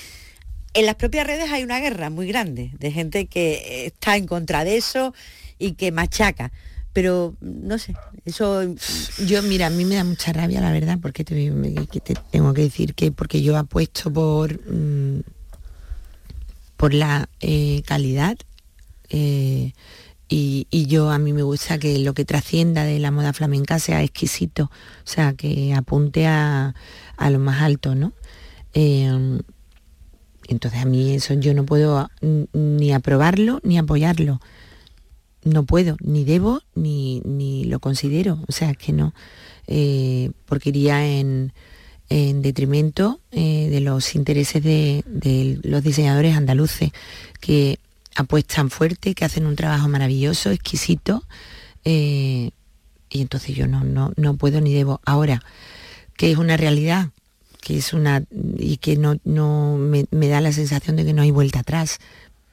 [0.74, 4.64] En las propias redes hay una guerra muy grande de gente que está en contra
[4.64, 5.14] de eso
[5.60, 6.52] y que machaca.
[6.94, 8.64] Pero no sé, eso...
[9.26, 11.52] Yo, mira, a mí me da mucha rabia, la verdad, porque te,
[12.32, 15.22] tengo que decir que porque yo apuesto por, mm,
[16.78, 18.38] por la eh, calidad.
[19.10, 19.74] Eh,
[20.36, 24.02] y, yo a mí me gusta que lo que trascienda de la moda flamenca sea
[24.02, 26.74] exquisito, o sea, que apunte a,
[27.30, 28.14] lo más alto, ¿no?
[28.74, 29.42] Em,
[30.48, 32.10] entonces a mí eso yo no puedo
[32.54, 34.42] ni aprobarlo ni apoyarlo.
[35.44, 38.40] No puedo, ni debo, ni, lo considero.
[38.48, 39.14] O sea, que no,
[39.68, 41.54] eh, porque iría en,
[42.10, 46.92] detrimento eh, de los intereses de, de, los diseñadores andaluces,
[47.40, 47.80] que
[48.16, 51.24] apuestan fuerte, que hacen un trabajo maravilloso, exquisito,
[51.86, 52.52] eh,
[53.10, 55.00] y entonces yo no, no, no puedo ni debo.
[55.06, 55.42] Ahora,
[56.18, 57.10] que es una realidad,
[57.62, 58.24] que es una.
[58.58, 62.00] y que no, no me, da la sensación de que no hay vuelta atrás.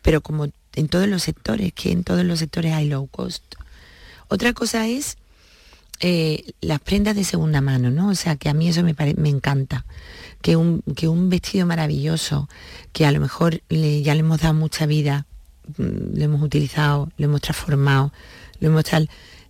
[0.02, 3.42] Pero como en todos los sectores, que en todos los sectores hay low cost.
[4.28, 5.16] Otra cosa es
[6.00, 8.08] eh, las prendas de segunda mano, ¿no?
[8.08, 9.84] O sea, que a mí eso me, me encanta.
[10.42, 12.48] Que un, que un vestido maravilloso,
[12.92, 15.26] que a lo mejor ya le hemos dado mucha vida,
[15.78, 18.12] lo hemos utilizado, lo hemos transformado,
[18.60, 19.08] lo hemos tal,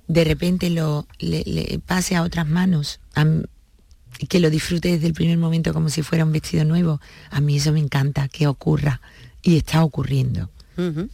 [0.09, 3.01] de repente lo le, pase a otras manos
[4.29, 7.57] que lo disfrute desde el primer momento como si fuera un vestido nuevo, a mí
[7.57, 9.01] eso me encanta, que ocurra
[9.43, 10.51] y está ocurriendo.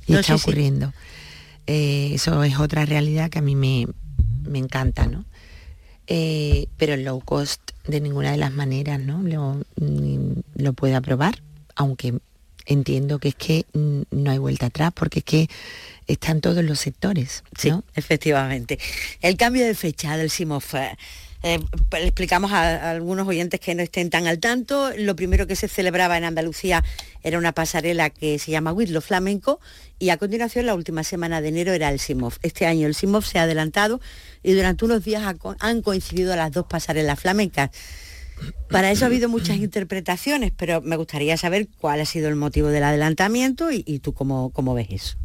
[0.07, 0.92] Y está ocurriendo.
[1.66, 3.87] Eh, eso es otra realidad que a mí me,
[4.55, 5.25] encanta, ¿no?
[6.07, 9.23] Eh, pero el low cost de ninguna de las maneras, ¿no?
[9.23, 9.61] Lo,
[10.55, 11.42] lo puede aprobar,
[11.75, 12.21] aunque
[12.66, 15.48] entiendo que es que no hay vuelta atrás, porque es que
[16.07, 17.42] están todos los sectores.
[17.59, 18.79] Sí, efectivamente.
[19.20, 20.74] El cambio de fecha del SIMOF.
[21.42, 21.61] Eh,
[21.92, 24.90] le explicamos a, algunos oyentes que no estén tan al tanto.
[24.96, 26.83] Lo primero que se celebraba en Andalucía
[27.22, 29.61] era una pasarela que se llama Whitlow Flamenco
[29.98, 32.38] y a continuación la última semana de enero era el SIMOF.
[32.42, 34.00] Este año el SIMOF se ha adelantado
[34.42, 35.22] y durante unos días
[35.61, 37.70] han coincidido las dos pasarelas flamencas.
[38.68, 42.68] Para eso ha habido muchas interpretaciones, pero me gustaría saber cuál ha sido el motivo
[42.68, 45.16] del adelantamiento y, tú cómo, cómo, ves eso.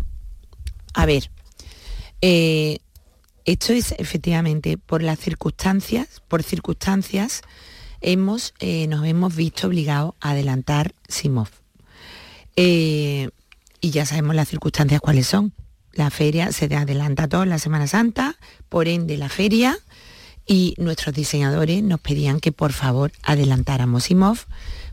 [0.94, 1.32] A ver,
[2.22, 2.80] eh,
[3.46, 7.42] esto es efectivamente por las circunstancias, por circunstancias
[8.02, 11.52] hemos, eh, nos hemos visto obligados a adelantar SIMOF.
[12.56, 13.30] Eh,
[13.80, 15.54] y ya sabemos las circunstancias cuáles son.
[15.94, 18.38] La feria se adelanta todo en la Semana Santa,
[18.70, 19.78] por ende la feria
[20.52, 24.48] y nuestros diseñadores nos pedían que por favor adelantáramos IMOF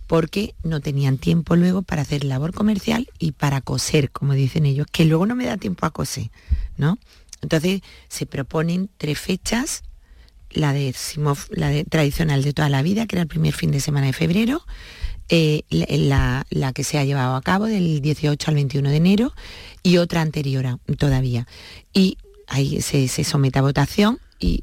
[0.06, 4.86] porque no tenían tiempo luego para hacer labor comercial y para coser, como dicen ellos,
[4.92, 6.30] que luego no me da tiempo a coser,
[6.76, 7.00] ¿no?
[7.42, 9.82] Entonces se proponen tres fechas,
[10.50, 13.80] la de Simov, la tradicional de toda la vida, que era el primer fin de
[13.80, 14.62] semana de febrero,
[15.28, 19.32] eh, la, que se ha llevado a cabo del 18 al 21 de enero
[19.82, 21.48] y otra anterior todavía.
[21.92, 22.16] Y
[22.46, 24.62] ahí se, somete a votación y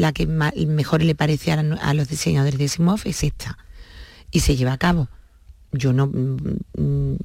[0.00, 3.58] la que mejor le parece a, los diseñadores de Simov es esta.
[4.30, 5.08] Y se lleva a cabo.
[5.72, 6.36] Yo no mm,
[6.78, 7.16] mm,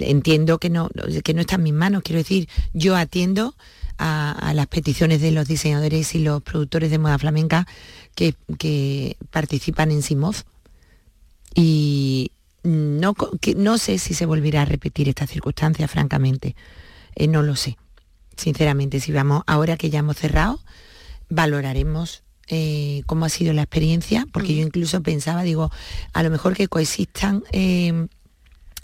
[0.00, 0.90] entiendo que no,
[1.22, 3.54] que no está en mis manos, quiero decir, yo atiendo
[3.98, 7.66] a, las peticiones de los diseñadores y los productores de moda flamenca
[8.14, 8.34] que,
[9.30, 10.36] participan en Simov.
[11.54, 12.32] Y
[12.64, 13.14] no,
[13.56, 16.56] no sé si se volverá a repetir esta circunstancia, francamente.
[17.14, 17.78] Eh, no lo sé.
[18.36, 20.60] Sinceramente, si vamos, ahora que ya hemos cerrado,
[21.30, 25.70] valoraremos eh, cómo ha sido la experiencia, porque yo incluso pensaba, digo,
[26.12, 28.08] a lo mejor que coexistan eh,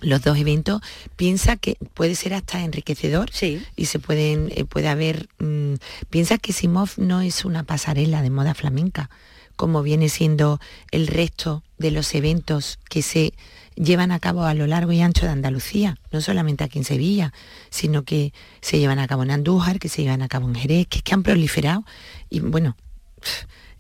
[0.01, 0.81] los dos eventos,
[1.17, 3.63] piensa que puede ser hasta enriquecedor sí.
[3.75, 5.75] y se pueden, eh, puede haber, mm,
[6.11, 9.11] piensa que Simov no es una pasarela de moda flamenca,
[9.57, 13.33] como viene siendo el resto de los eventos que se
[13.77, 17.33] llevan a cabo a lo largo y ancho de Andalucía, no solamente aquí en Sevilla,
[17.71, 20.87] sino que se llevan a cabo en Andújar, que se llevan a cabo en Jerez,
[20.89, 21.85] que, que han proliferado,
[22.29, 22.77] y bueno,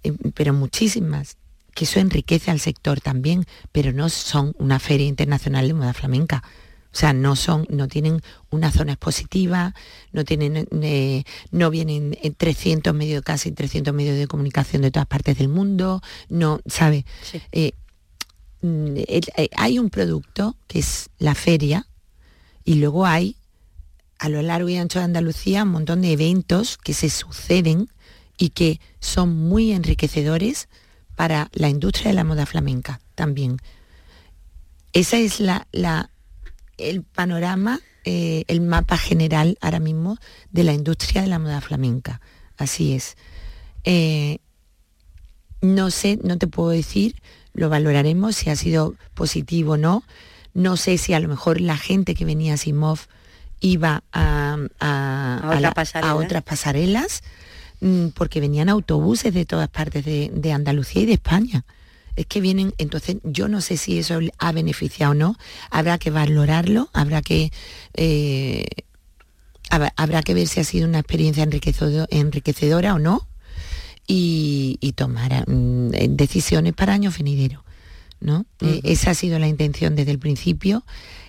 [0.03, 1.37] eh, pero muchísimas
[1.75, 6.43] que eso enriquece al sector también, pero no son una feria internacional de moda flamenca.
[6.91, 9.75] O sea, no son, no tienen una zona expositiva,
[10.13, 15.37] no tienen, eh, no vienen 300 medios, casi 300 medios de comunicación de todas partes
[15.37, 17.05] del mundo, no, ¿sabe?
[17.35, 17.73] Mm, eh,
[19.57, 21.87] hay un producto que es la feria
[22.64, 23.37] y luego hay
[24.19, 27.88] a lo largo y ancho de Andalucía un montón de eventos que se suceden
[28.38, 30.69] y que son muy enriquecedores
[31.14, 33.59] para la industria de la moda flamenca también.
[34.92, 35.66] Ese es la,
[36.79, 40.19] el panorama, eh, el mapa general ahora mismo
[40.51, 42.21] de la industria de la moda flamenca.
[42.57, 43.16] Así es.
[43.85, 44.38] Eh,
[45.61, 47.16] no sé, no te puedo decir,
[47.57, 50.05] lo valoraremos si ha sido positivo o no.
[50.55, 53.01] No sé si a lo mejor la gente que venía a Simov
[53.61, 57.23] iba a, a otras pasarelas
[57.81, 61.64] Mm, porque venían autobuses de todas partes de, Andalucía y de España.
[62.14, 65.37] Es que vienen, entonces yo no sé si eso ha beneficiado o no,
[65.71, 67.53] habrá que valorarlo, habrá que
[67.95, 68.64] eh,
[69.69, 71.47] habrá que ver si ha sido una experiencia
[72.11, 73.27] enriquecedora o no
[74.07, 77.62] y, tomar mm, decisiones para años venideros.
[78.21, 78.47] ¿no?
[78.61, 80.85] Eh, esa ha sido la intención desde el principio.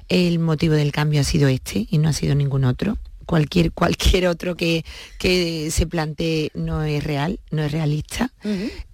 [0.10, 4.26] El motivo del cambio ha sido este y no ha sido ningún otro cualquier, cualquier
[4.26, 4.84] otro que,
[5.20, 8.32] que se plantee no es real, no es realista.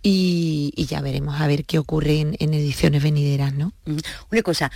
[0.02, 3.72] y, ya veremos a ver qué ocurre en, ediciones venideras, ¿no?
[4.32, 4.72] Una cosa,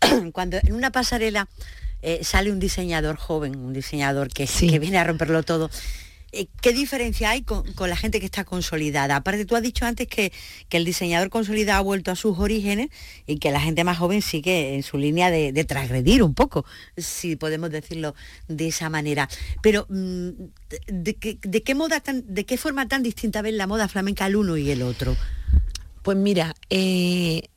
[0.32, 1.48] cuando en una pasarela
[2.00, 6.05] eh, sale un diseñador joven, un diseñador que, que viene a romperlo todo, eh,
[6.60, 9.16] ¿Qué diferencia hay con, la gente que está consolidada?
[9.16, 10.32] Aparte, tú has dicho antes que,
[10.70, 12.88] el diseñador consolidado ha vuelto a sus orígenes
[13.26, 16.66] y que la gente más joven sigue en su línea de, de transgredir un poco,
[16.98, 18.14] si podemos decirlo
[18.48, 19.28] de esa manera.
[19.62, 20.28] Pero, mm,
[20.88, 24.70] ¿de, qué, moda de qué forma tan distinta ven la moda flamenca el uno y
[24.70, 25.16] el otro?
[26.02, 27.48] Pues mira, eh,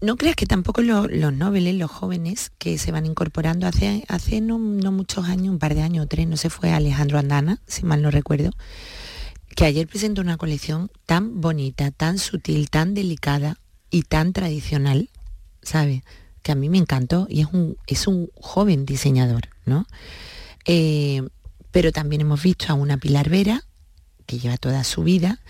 [0.00, 4.58] no, creas que tampoco los nobles, los jóvenes que se van incorporando hace, hace no,
[4.58, 8.02] muchos años, un par de años o tres, no se fue Alejandro Andana, si mal
[8.02, 8.50] no recuerdo,
[9.54, 13.58] que ayer presentó una colección tan bonita, tan sutil, tan delicada
[13.90, 15.10] y tan tradicional,
[15.62, 16.02] ¿sabes?
[16.42, 19.86] Que a mí me encantó y es un, es un joven diseñador, ¿no?
[20.66, 21.22] Eh,
[21.70, 23.64] pero también hemos visto a una Pilar Vera,
[24.26, 25.40] que lleva toda su vida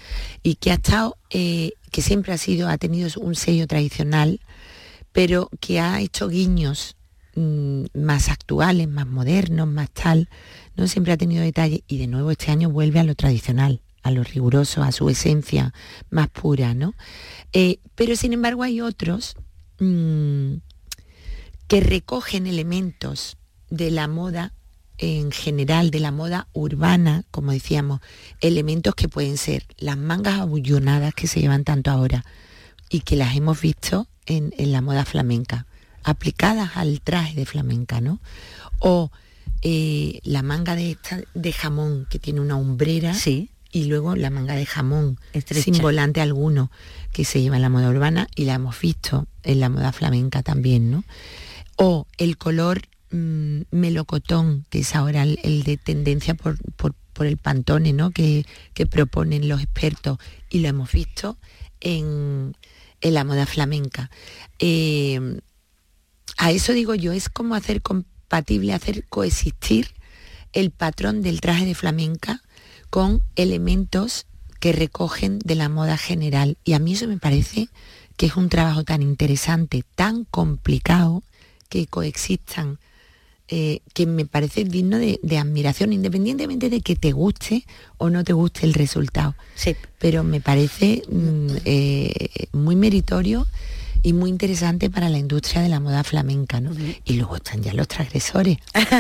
[0.43, 4.41] y que ha estado, eh, que siempre ha sido, ha tenido un sello tradicional,
[5.13, 6.97] pero que ha hecho guiños
[7.37, 10.29] mm, más actuales, más modernos, más tal,
[10.75, 14.11] no siempre ha tenido detalle y de nuevo este año vuelve a lo tradicional, a
[14.11, 15.73] lo riguroso, a su esencia
[16.11, 16.95] más pura, ¿no?
[17.53, 19.37] Eh, pero sin embargo hay otros
[19.79, 20.55] mm,
[21.69, 23.37] que recogen elementos
[23.71, 24.53] de la moda
[24.99, 28.01] en general de la moda urbana, como decíamos,
[28.41, 32.25] elementos que pueden ser las mangas abullonadas que se llevan tanto ahora
[32.89, 35.67] y que las hemos visto en, la moda flamenca,
[36.05, 38.21] aplicadas al traje de flamenca, ¿no?
[38.79, 39.11] O
[39.63, 40.97] eh, la manga de,
[41.35, 43.51] de jamón que tiene una hombrera sí.
[43.73, 45.19] y luego la manga de jamón
[45.51, 46.71] sin volante alguno
[47.13, 50.43] que se lleva en la moda urbana y la hemos visto en la moda flamenca
[50.43, 51.05] también, ¿no?
[51.77, 52.83] O el color
[53.15, 56.59] Mm, melocotón, que es ahora el, de tendencia por,
[57.21, 58.11] el pantone ¿no?
[58.11, 58.45] que,
[58.91, 60.19] proponen los expertos
[60.51, 61.39] y lo hemos visto
[61.81, 62.57] en,
[63.01, 64.11] en la moda flamenca.
[64.59, 65.39] Eh,
[66.39, 69.95] a eso digo yo, es como hacer compatible, hacer coexistir
[70.53, 72.43] el patrón del traje de flamenca
[72.91, 74.27] con elementos
[74.59, 76.59] que recogen de la moda general.
[76.65, 77.69] Y a mí eso me parece
[78.17, 81.23] que es un trabajo tan interesante, tan complicado,
[81.69, 82.79] que coexistan,
[83.49, 87.67] eh, que me parece digno de, admiración, independientemente de que te guste
[87.99, 89.35] o no te guste el resultado.
[89.55, 89.77] Sí.
[89.99, 93.47] Pero me parece mm, eh, muy meritorio
[94.05, 96.73] y muy interesante para la industria de la moda flamenca, ¿no?
[97.05, 98.59] Y luego están ya los transgresores,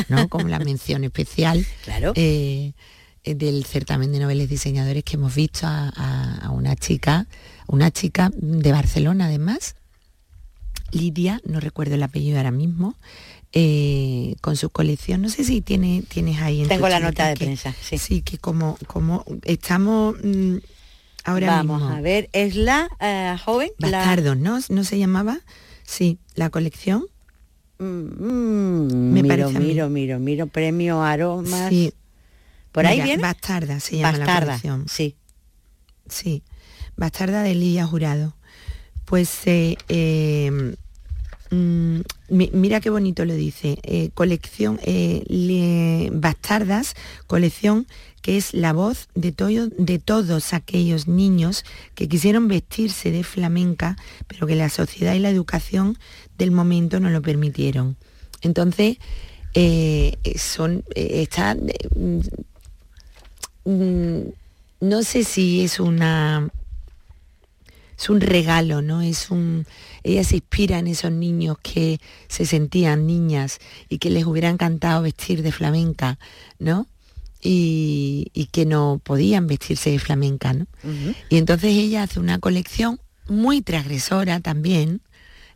[0.08, 0.28] ¿no?
[0.30, 2.12] Como la mención especial claro.
[2.16, 2.72] Eh,
[3.24, 7.26] del certamen de noveles diseñadores que hemos visto a, una chica,
[7.66, 9.76] una chica de Barcelona además,
[10.90, 12.96] Lidia, no recuerdo el apellido ahora mismo,
[13.54, 15.22] eh, con su colección.
[15.22, 17.98] No sé si tiene, tienes ahí en Tengo la nota de prensa, sí.
[17.98, 20.56] Sí, que como, como estamos mm,
[21.26, 23.70] Vamos a ver, es la eh, joven.
[23.78, 24.58] Bastardos, ¿no?
[24.68, 25.38] ¿No se llamaba?
[25.82, 27.06] Sí, la colección.
[27.78, 31.70] Mm, mm, Me miro, parece miro, miro, miro, premio aromas.
[31.70, 31.94] Sí.
[32.72, 33.22] ¿Por ahí viene?
[33.22, 34.86] Bastarda se llama la colección.
[34.88, 35.16] Sí.
[36.08, 36.42] Sí.
[36.96, 38.36] Bastarda de Lidia Jurado.
[39.06, 40.74] Pues eh, eh,
[41.54, 42.00] mm,
[42.52, 43.78] mira qué bonito lo dice.
[44.14, 44.78] colección
[46.12, 46.94] Bastardas,
[47.26, 47.86] colección
[48.24, 49.32] que es la voz de,
[49.76, 51.62] de todos aquellos niños
[51.94, 55.98] que quisieron vestirse de flamenca, pero que la sociedad y la educación
[56.38, 57.96] del momento no lo permitieron.
[58.40, 58.96] Entonces,
[59.52, 61.28] eh, son, eh,
[61.94, 62.20] mm,
[63.70, 64.32] mm,
[64.80, 66.48] no sé si es una
[67.98, 69.02] es un regalo, ¿no?
[69.02, 69.66] Es un.
[70.02, 75.02] Ella se inspira en esos niños que se sentían niñas y que les hubiera encantado
[75.02, 76.18] vestir de flamenca,
[76.58, 76.86] ¿no?
[77.44, 80.54] y, que no podían vestirse de flamenca.
[81.28, 85.02] Y entonces ella hace una colección muy transgresora también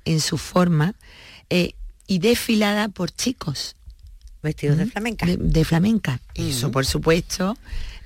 [0.05, 0.95] en su forma
[1.51, 1.72] eh,
[2.07, 3.74] y desfilada por chicos.
[4.43, 5.26] Vestidos de flamenca.
[5.26, 6.20] De, flamenca.
[6.34, 7.57] Eso, por supuesto,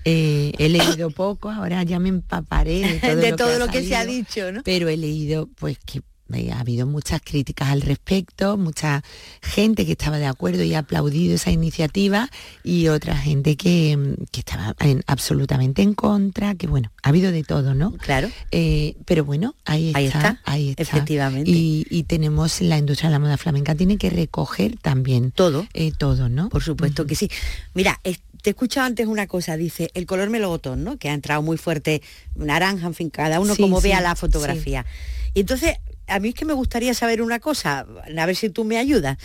[0.04, 4.52] eh, he leído poco, ahora ya me empaparé de todo, lo, que, se ha dicho,
[4.52, 4.62] ¿no?
[4.62, 6.02] Pero he leído pues que
[6.50, 9.02] ha habido muchas críticas al respecto, mucha
[9.42, 12.30] gente que estaba de acuerdo y ha aplaudido esa iniciativa
[12.64, 14.74] y otra gente que, estaba
[15.06, 17.92] absolutamente en contra, que bueno, ha habido de todo, ¿no?
[17.92, 18.30] Claro.
[18.50, 21.50] Eh, pero bueno, ahí está, ahí está, Efectivamente.
[21.50, 25.66] Y, tenemos la industria de la moda flamenca, tiene que recoger también todo.
[25.72, 26.48] Eh, todo, ¿no?
[26.48, 27.30] Por supuesto que sí.
[27.74, 28.00] Mira,
[28.42, 30.98] te he escuchado antes una cosa, dice el color melogotón, ¿no?
[30.98, 32.02] Que ha entrado muy fuerte,
[32.34, 34.84] naranja, en fin, cada uno como vea la fotografía.
[35.32, 35.76] Y entonces
[36.08, 37.86] a mí es que me gustaría saber una cosa,
[38.16, 39.16] a ver si tú me ayudas.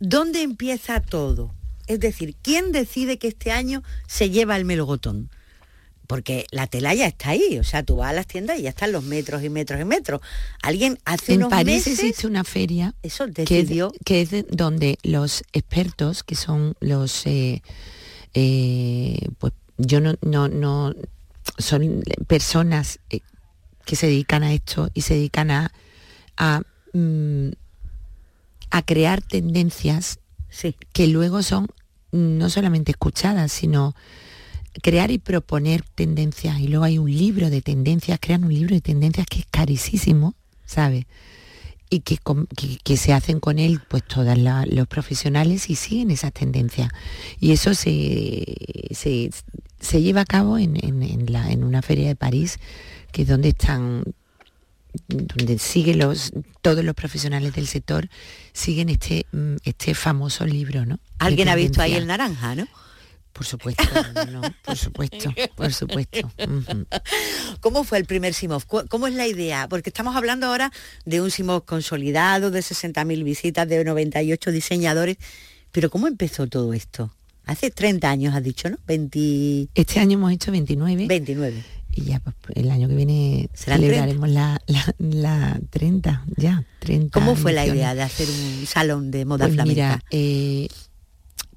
[0.00, 1.54] ¿Dónde empieza todo?
[1.86, 5.30] Es decir, ¿quién decide que este año se lleva el melogotón?
[6.06, 8.70] Porque la tela ya está ahí, o sea, tú vas a las tiendas y ya
[8.70, 10.20] están los metros y metros y metros.
[10.62, 13.92] Alguien hace en París existe una feria eso decidió...
[14.04, 17.62] que, es, donde los expertos, que son los, eh,
[18.34, 20.94] eh, pues yo no, no, no,
[21.58, 23.20] son personas eh,
[23.84, 25.72] que se dedican a esto y se dedican a
[26.94, 27.48] Mm,
[28.70, 30.20] a, crear tendencias
[30.92, 31.66] que luego son
[32.12, 33.96] no solamente escuchadas, sino
[34.80, 36.60] crear y proponer tendencias.
[36.60, 40.34] Y luego hay un libro de tendencias, crean un libro de tendencias que es carísimo,
[40.64, 41.06] ¿sabes?
[41.94, 42.18] Y que,
[42.82, 46.90] que, se hacen con él pues todos los profesionales y siguen esas tendencias.
[47.38, 48.44] Y eso se,
[48.90, 50.74] se, lleva a cabo en,
[51.28, 52.58] la, en una feria de París,
[53.12, 54.02] que es donde están
[55.08, 56.32] donde siguen los,
[56.62, 58.08] todos los profesionales del sector
[58.52, 60.98] siguen este, mm, este famoso libro, ¿no?
[61.18, 62.66] Alguien ha visto ahí el naranja, ¿no?
[63.34, 63.82] Por supuesto,
[64.64, 66.30] por supuesto, por supuesto.
[67.60, 68.64] ¿Cómo fue el primer Simov?
[68.88, 69.68] ¿Cómo es la idea?
[69.68, 70.72] Porque estamos hablando ahora
[71.04, 75.16] de un Simov consolidado, de 60.000 visitas, de 98 diseñadores,
[75.72, 77.12] pero ¿cómo empezó todo esto?
[77.44, 78.78] Hace 30 años, has dicho, ¿no?
[78.86, 79.68] 20...
[79.74, 81.06] Este año hemos hecho 29.
[81.08, 81.64] 29
[81.96, 84.60] y ya pues, el año que viene celebraremos la,
[84.98, 87.18] la, 30, ya, 30.
[87.18, 90.00] ¿Cómo fue la idea de hacer un salón de moda pues flamenca?
[90.10, 90.68] Eh,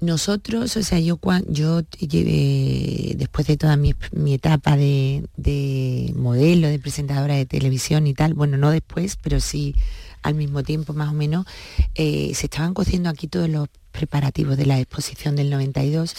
[0.00, 1.18] nosotros, o sea, yo,
[1.48, 3.94] yo llevé, después de toda mi,
[4.32, 9.74] etapa de, modelo, de presentadora de televisión y tal, bueno, no después, pero sí
[10.22, 11.46] al mismo tiempo más o menos,
[11.94, 16.14] eh, se estaban cociendo aquí todos los preparativos de la exposición del 92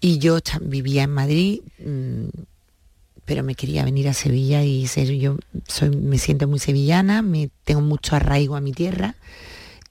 [0.00, 1.60] y yo vivía en Madrid.
[1.78, 2.28] Mm,
[3.26, 5.36] pero me quería venir a Sevilla y ser yo
[5.66, 9.16] soy me siento muy sevillana, me tengo mucho arraigo a mi tierra,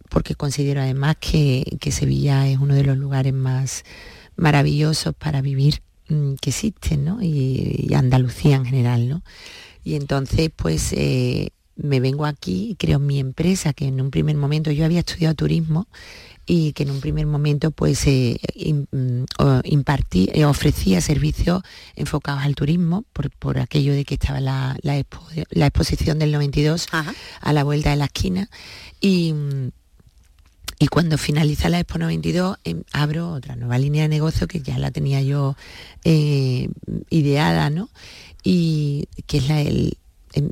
[0.09, 3.83] porque considero además que, Sevilla es uno de los lugares más
[4.35, 7.21] maravillosos para vivir mm, que existen, ¿no?
[7.21, 9.23] Y, Andalucía en general, ¿no?
[9.83, 14.35] Y entonces, pues, eh, me vengo aquí y creo mi empresa, que en un primer
[14.35, 15.87] momento yo había estudiado turismo
[16.45, 18.39] y que en un primer momento pues eh,
[18.91, 19.23] mm,
[19.63, 21.63] impartí, eh, ofrecía servicios
[21.95, 23.03] enfocados al turismo
[23.39, 24.77] por, aquello de que estaba la,
[25.51, 26.87] exposición del 92
[27.41, 28.49] a la vuelta de la esquina
[29.01, 29.71] y, mm,
[30.77, 34.77] y cuando finaliza la Expo 92 em, abro otra nueva línea de negocio que ya
[34.77, 35.55] la tenía yo
[36.03, 36.69] eh,
[37.09, 37.89] ideada, ¿no?
[38.43, 39.97] Y que es la, el,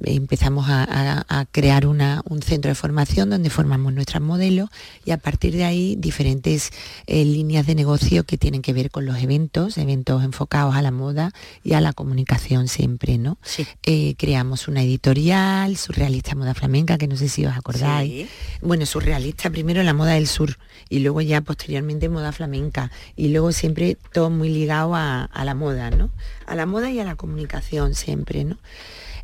[0.05, 4.69] empezamos a, crear un centro de formación donde formamos nuestros modelos
[5.05, 6.71] y a partir de ahí diferentes
[7.07, 10.91] eh, líneas de negocio que tienen que ver con los eventos, eventos enfocados a la
[10.91, 11.31] moda
[11.63, 13.37] y a la comunicación siempre, ¿no?
[13.83, 18.27] Eh, creamos una editorial, Surrealista Moda Flamenca, que no sé si os acordáis.
[18.61, 20.57] Bueno, Surrealista primero la moda del sur
[20.89, 25.55] y luego ya posteriormente moda flamenca y luego siempre todo muy ligado a, a la
[25.55, 26.09] moda, ¿no?
[26.45, 28.57] A la moda y a la comunicación siempre, ¿no?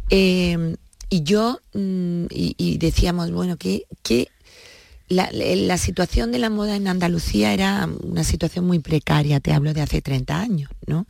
[0.09, 0.75] Em,
[1.09, 3.85] y yo, mm, y, decíamos, bueno, que,
[5.07, 9.81] la, situación de la moda en Andalucía era una situación muy precaria, te hablo de
[9.81, 11.07] hace 30 años, ¿no?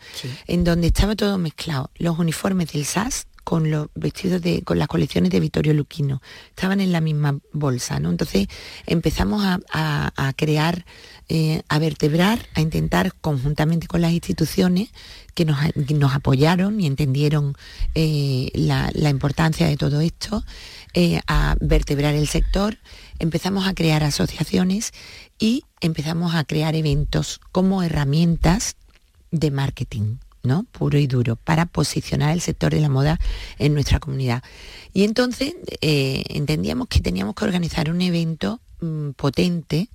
[0.48, 1.92] En donde estaba todo mezclado.
[1.98, 6.22] Los uniformes del SAS con los vestidos de, con las colecciones de Vittorio Luquino.
[6.52, 8.12] Estaban en la misma bolsa, ¿no?
[8.12, 8.48] Entonces
[8.86, 10.86] empezamos a, crear,
[11.30, 14.90] eh, a vertebrar, a intentar conjuntamente con las instituciones
[15.34, 17.56] que nos, apoyaron y entendieron
[17.96, 20.44] eh, la, importancia de todo esto,
[20.94, 22.78] eh, a vertebrar el sector,
[23.18, 24.92] empezamos a crear asociaciones
[25.40, 28.76] y empezamos a crear eventos como herramientas
[29.32, 30.18] de marketing.
[30.44, 30.66] ¿No?
[30.72, 33.20] puro y duro, para posicionar el sector de la moda
[33.58, 34.44] en nuestra comunidad.
[34.94, 39.90] Y entonces eh, entendíamos que teníamos que organizar un evento mm, potente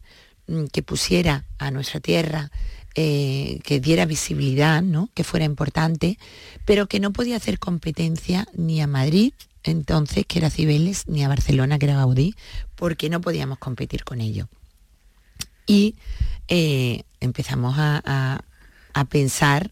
[0.47, 2.51] mm, que pusiera a nuestra tierra,
[2.95, 5.09] eh, que diera visibilidad, ¿no?
[5.15, 6.19] que fuera importante,
[6.65, 9.33] pero que no podía hacer competencia ni a Madrid,
[9.67, 12.35] entonces, que era Cibeles, ni a Barcelona, que era Gaudí,
[12.75, 14.47] porque no podíamos competir con ello.
[15.67, 15.95] Y
[16.49, 18.45] eh, empezamos a
[19.09, 19.71] pensar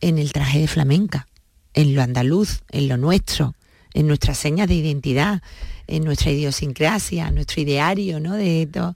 [0.00, 1.26] en el traje de flamenca,
[1.74, 3.54] en lo andaluz, en lo nuestro,
[3.94, 5.42] en nuestras señas de identidad,
[5.86, 8.34] en nuestra idiosincrasia, nuestro ideario, ¿no?
[8.34, 8.94] De esto.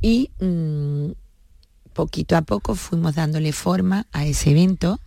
[0.00, 1.12] Y mm,
[1.92, 4.98] poquito a poco fuimos dándole forma a ese evento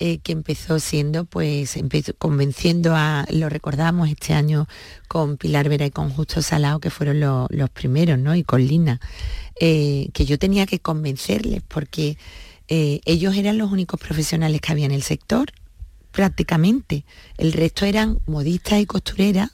[0.00, 4.66] eh, que empezó siendo, pues, empezó convenciendo a, lo recordamos este año
[5.06, 8.34] con Pilar Vera y con Justo Salao, que fueron los primeros, ¿no?
[8.34, 9.00] Y con Lina,
[9.60, 12.18] eh, que yo tenía que convencerles porque
[12.68, 15.52] eh, ellos eran los únicos profesionales que había en el sector,
[16.10, 17.04] prácticamente.
[17.36, 19.50] El resto eran modistas y costureras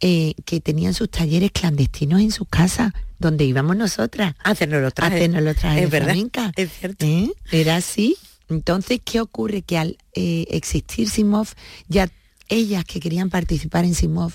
[0.00, 4.34] eh, que tenían sus talleres clandestinos en sus casas, donde íbamos nosotras.
[4.44, 5.28] A hacernos los trajes.
[5.30, 6.14] los trajes es verdad,
[6.56, 7.04] Es cierto.
[7.04, 7.32] ¿Eh?
[7.50, 8.16] Era así.
[8.48, 9.62] Entonces, ¿qué ocurre?
[9.62, 11.48] Que al existir Simov,
[11.88, 12.08] ya
[12.48, 14.32] ellas que querían participar en Simov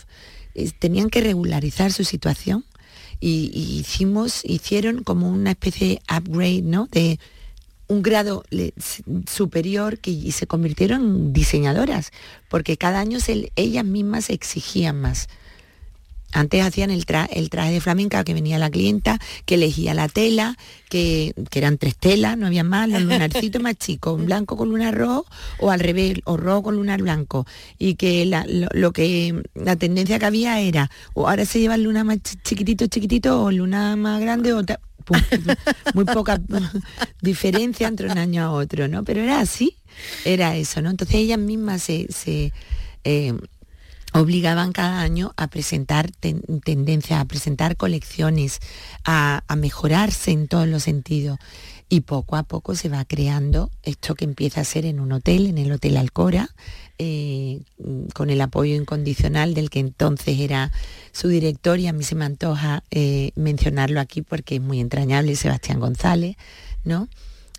[0.77, 2.63] tenían que regularizar su situación
[3.19, 6.87] y, y, hicimos, hicieron como una especie de upgrade, ¿no?
[6.91, 7.19] De
[7.87, 8.43] un grado
[9.29, 12.11] superior que, y se convirtieron en diseñadoras,
[12.49, 13.19] porque cada año
[13.55, 15.27] ellas mismas exigían más.
[16.33, 20.57] Antes hacían el, el, traje de flamenca que venía la clienta, que elegía la tela,
[20.89, 24.97] que, eran tres telas, no había más, los lunarcitos más chicos, un blanco con lunar
[24.97, 25.25] rojo
[25.59, 27.45] o al revés, o rojo con lunar blanco.
[27.77, 31.83] Y que la, lo, que la tendencia que había era, o ahora se lleva el
[31.83, 34.63] luna más chiquitito, chiquitito, o luna más grande, o
[35.93, 36.39] muy poca
[37.21, 39.03] diferencia entre un año a otro, ¿no?
[39.03, 39.77] Pero era así,
[40.25, 40.89] era eso, ¿no?
[40.89, 42.53] Entonces ellas mismas se,
[43.03, 43.33] eh,
[44.13, 48.59] obligaban cada año a presentar tendencias, a presentar colecciones,
[49.03, 51.39] a, a, mejorarse en todos los sentidos.
[51.89, 55.47] Y poco a poco se va creando esto que empieza a ser en un hotel,
[55.47, 56.49] en el Hotel Alcora,
[56.99, 57.61] eh,
[58.13, 60.71] con el apoyo incondicional del que entonces era
[61.11, 65.35] su director y a mí se me antoja eh, mencionarlo aquí porque es muy entrañable,
[65.35, 66.35] Sebastián González,
[66.83, 67.09] ¿no?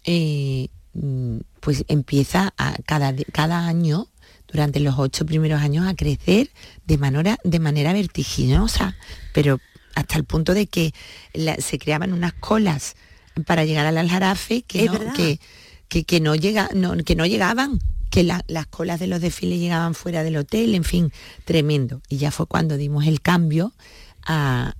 [0.04, 2.54] Eh, mm, pues empieza
[2.86, 4.08] cada, cada año
[4.46, 6.50] durante los ocho primeros años a crecer
[6.86, 8.96] de manera, de manera vertiginosa,
[9.32, 9.60] pero
[9.94, 10.94] hasta el punto de que
[11.58, 12.94] se creaban unas colas
[13.46, 17.80] para llegar al Aljarafe que, no, que, que, no, llega, no, que no llegaban
[18.10, 21.12] que las colas de los desfiles llegaban fuera del hotel, en fin,
[21.44, 22.00] tremendo.
[22.08, 23.72] Y ya fue cuando dimos el cambio
[24.24, 24.74] a,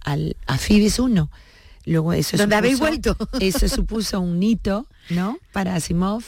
[0.46, 1.28] a, Fibes 1.
[1.86, 3.16] Luego eso ¿Dónde habéis vuelto?
[3.40, 5.36] Eso supuso un hito, ¿no?
[5.52, 6.22] Para Asimov.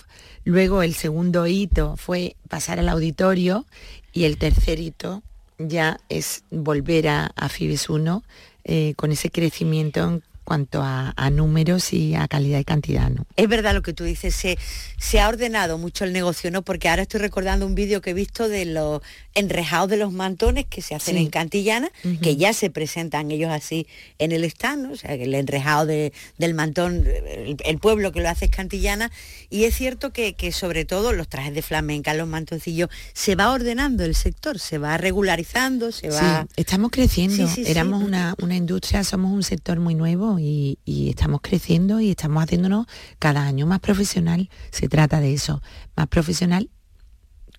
[0.44, 3.66] Luego el segundo hito fue pasar al auditorio
[4.12, 5.22] y el tercer hito
[5.58, 8.22] ya es volver a, a Fibes 1
[8.64, 13.10] eh, con ese crecimiento cuanto a, números y a calidad y cantidad.
[13.10, 13.26] ¿no?
[13.34, 14.56] Es verdad lo que tú dices, se,
[14.96, 16.62] se ha ordenado mucho el negocio, ¿no?
[16.62, 19.02] Porque ahora estoy recordando un vídeo que he visto de los
[19.36, 21.22] enrejados de los mantones que se hacen Sí.
[21.22, 21.90] en Cantillana,
[22.22, 23.86] que ya se presentan ellos así
[24.18, 24.92] en el stand, ¿no?
[24.92, 29.12] o sea, el enrejado de- del mantón, el, el pueblo que lo hace es Cantillana,
[29.50, 33.52] y es cierto que, que sobre todo los trajes de flamenca, los mantoncillos, se va
[33.52, 36.42] ordenando el sector, se va regularizando, se va...
[36.48, 37.46] Sí, estamos creciendo.
[37.48, 37.62] Sí.
[37.66, 42.42] Éramos Una, una industria, somos un sector muy nuevo y, y estamos creciendo y estamos
[42.42, 42.86] haciéndonos
[43.18, 44.48] cada año más profesional.
[44.70, 45.62] Se trata de eso,
[45.96, 46.70] más profesional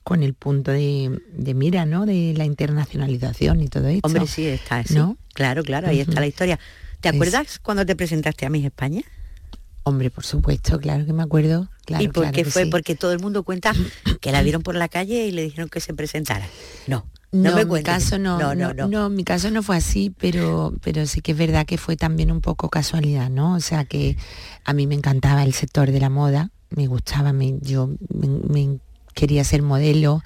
[0.07, 2.05] con el punto de, de mira, ¿no?
[2.05, 4.07] De la internacionalización y todo esto.
[4.07, 4.81] Hombre, sí, está.
[4.91, 5.17] ¿No?
[5.33, 6.57] Claro, claro, ahí está la historia.
[7.01, 9.01] ¿Te Es- acuerdas cuando te presentaste a Miss España?
[9.83, 11.69] Hombre, por supuesto, claro que me acuerdo.
[11.85, 12.63] Claro, ¿Y por claro qué fue?
[12.63, 12.69] sí.
[12.69, 13.73] Porque todo el mundo cuenta
[14.21, 16.47] que la vieron por la calle y le dijeron que se presentara.
[16.87, 17.93] No, No, no, me en mi cuentes.
[17.93, 21.37] caso no, no, no, no, mi caso no fue así, pero, pero sí que es
[21.37, 23.55] verdad que fue también un poco casualidad, ¿no?
[23.55, 24.15] O sea que
[24.63, 28.79] a mí me encantaba el sector de la moda, me gustaba, me, yo me, me
[29.17, 30.21] quería ser modelo,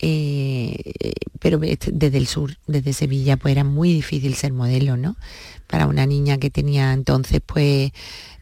[0.00, 0.92] eh,
[1.38, 5.16] pero este- desde el sur, desde Sevilla, pues era muy difícil ser modelo, ¿no?
[5.68, 7.92] Para una niña que tenía entonces, pues,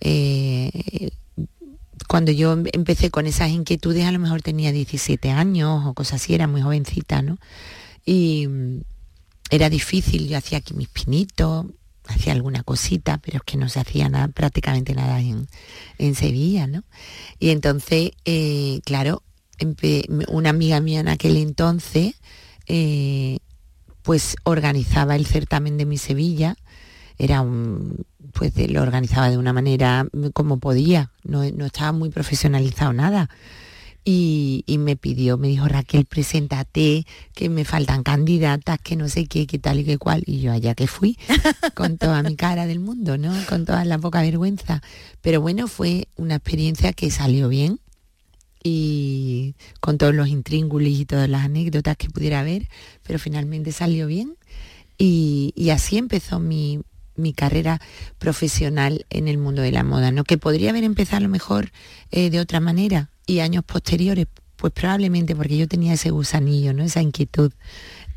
[0.00, 1.10] eh,
[2.08, 6.22] cuando yo em- empecé con esas inquietudes, a lo mejor tenía 17 años o cosas
[6.22, 7.38] así, era muy jovencita, ¿no?
[8.06, 8.80] Y mm,
[9.50, 11.66] era difícil, yo hacía aquí mis pinitos,
[12.08, 15.46] hacía alguna cosita, pero es que no se hacía nada, prácticamente nada en,
[15.98, 16.82] en Sevilla, ¿no?
[17.38, 19.22] Y entonces, eh, claro,
[20.28, 22.14] una amiga mía en aquel entonces,
[22.66, 23.38] eh,
[24.02, 26.56] pues organizaba el certamen de mi Sevilla,
[27.18, 32.92] era un, pues lo organizaba de una manera como podía, no, no estaba muy profesionalizado
[32.92, 33.28] nada.
[34.02, 37.04] Y, y me pidió, me dijo Raquel, preséntate,
[37.34, 40.22] que me faltan candidatas, que no sé qué, qué tal y qué cual.
[40.24, 41.18] Y yo allá que fui,
[41.74, 43.30] con toda mi cara del mundo, ¿no?
[43.46, 44.80] Con toda la poca vergüenza.
[45.20, 47.78] Pero bueno, fue una experiencia que salió bien
[48.62, 52.68] y con todos los intríngulis y todas las anécdotas que pudiera haber,
[53.02, 54.36] pero finalmente salió bien.
[54.98, 56.80] Y, así empezó mi,
[57.16, 57.80] mi carrera
[58.18, 60.24] profesional en el mundo de la moda, ¿no?
[60.24, 61.72] Que podría haber empezado a lo mejor
[62.10, 66.82] eh, de otra manera y años posteriores, pues probablemente porque yo tenía ese gusanillo, ¿no?
[66.82, 67.52] Esa inquietud.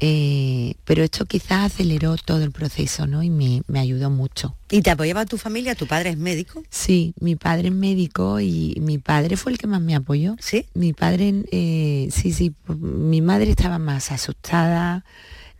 [0.05, 3.23] Eh, pero esto quizás aceleró todo el proceso, ¿no?
[3.23, 4.53] Y me, me ayudó mucho.
[4.69, 5.75] ¿Y te apoyaba tu familia?
[5.75, 6.61] ¿Tu padre es médico?
[6.69, 10.35] Sí, mi padre es médico y mi padre fue el que más me apoyó.
[10.41, 10.65] ¿Sí?
[10.73, 15.05] Mi padre, eh, sí, sí, mi madre estaba más asustada,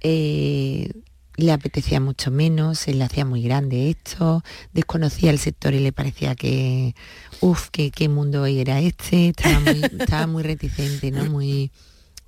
[0.01, 0.91] eh,
[1.37, 5.93] le apetecía mucho menos, se le hacía muy grande esto, desconocía el sector y le
[5.93, 6.95] parecía que,
[7.39, 11.23] uff, que qué mundo era este, estaba muy, estaba muy reticente, ¿no?
[11.27, 11.71] Muy.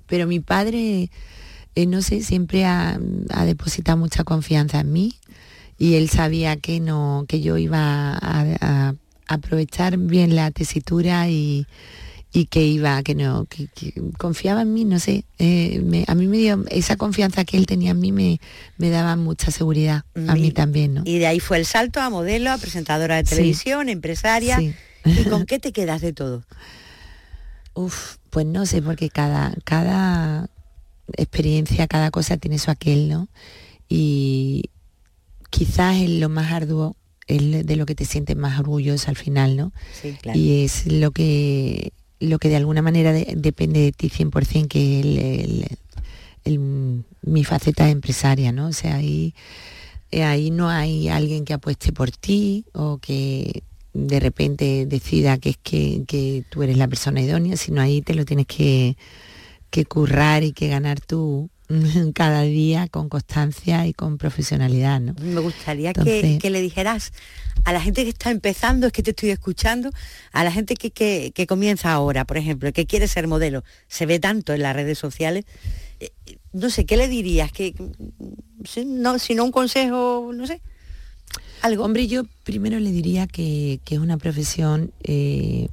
[0.06, 1.10] Pero mi padre,
[1.76, 2.98] eh, no sé, siempre ha,
[3.30, 5.14] ha depositado mucha confianza en mí
[5.78, 8.94] y él sabía que no, que yo iba a, a
[9.28, 11.66] aprovechar bien la tesitura y,
[12.32, 16.14] y que iba, que no, que, que confiaba en mí, no sé, eh, me- a
[16.14, 18.40] mí me dio, esa confianza que él tenía en mí me,
[18.78, 21.02] me daba mucha seguridad, a Y- mí también, ¿no?
[21.04, 23.30] Y de ahí fue el salto a modelo, a presentadora de Sí.
[23.36, 24.58] televisión, empresaria.
[24.58, 24.74] Sí.
[25.04, 26.42] ¿Y con qué te quedas de todo?
[27.74, 30.48] Uf, pues no sé, porque cada, cada
[31.16, 33.28] experiencia, cada cosa tiene su aquel, ¿no?
[33.88, 34.64] Y
[35.50, 36.96] quizás es lo más arduo,
[37.26, 39.72] es de lo que te sientes más orgulloso al final, ¿no?
[40.00, 40.38] Sí, claro.
[40.38, 45.00] Y es lo que lo que de alguna manera de- depende de ti 100%, que
[45.00, 45.66] es el- el-
[46.44, 48.68] el- mi faceta empresaria, ¿no?
[48.68, 49.34] O sea, ahí,
[50.10, 55.50] eh, ahí no hay alguien que apueste por ti o que de repente decida que
[55.50, 58.96] es que, que tú eres la persona idónea, sino ahí te lo tienes que,
[59.70, 61.50] que currar y que ganar tú
[62.14, 65.14] cada día con constancia y con profesionalidad, ¿no?
[65.20, 67.12] Me gustaría que, Entonces- que le dijeras
[67.64, 69.90] a la gente que está empezando, es que te estoy escuchando,
[70.32, 74.06] a la gente que, que- que comienza ahora, por ejemplo, que quiere ser modelo, se
[74.06, 75.44] ve tanto en las redes sociales,
[75.98, 76.10] eh,
[76.52, 77.50] no sé, ¿qué le dirías?
[77.50, 77.74] Que,
[78.64, 80.60] si no, si no un consejo, no sé,
[81.62, 81.84] algo.
[81.84, 85.68] Hombre, yo primero le diría que, que es una profesión eh,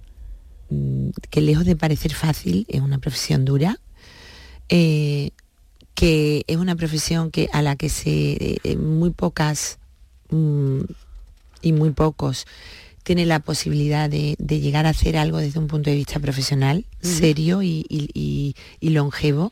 [0.69, 3.79] mm, que lejos de parecer fácil, es una profesión dura,
[4.69, 5.31] eh,
[5.95, 9.77] que es una profesión que a la que se eh, eh, muy pocas
[10.29, 10.79] mm,
[11.61, 12.45] y muy pocos
[13.03, 16.85] tienen la posibilidad de, de llegar a hacer algo desde un punto de vista profesional,
[17.01, 19.51] serio y, y- y- y longevo.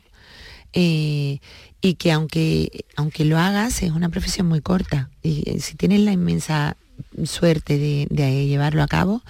[0.72, 1.38] eh,
[1.82, 6.12] y que aunque, aunque lo hagas es una profesión muy corta y si tienes la
[6.12, 6.76] inmensa
[7.24, 9.20] suerte de, de llevarlo a cabo,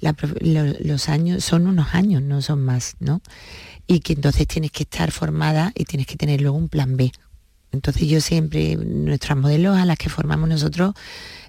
[0.00, 3.22] la prof- lo- los años son unos años, no son más, ¿no?
[3.92, 7.12] Y que entonces tienes que estar formada y tienes que tener luego un plan B.
[7.72, 10.94] Entonces yo siempre, nuestras modelos a las que formamos nosotros,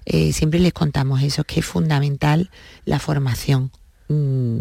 [0.04, 2.50] eh, siempre les contamos eso, que es fundamental
[2.84, 3.70] la formación.
[4.08, 4.58] Mm,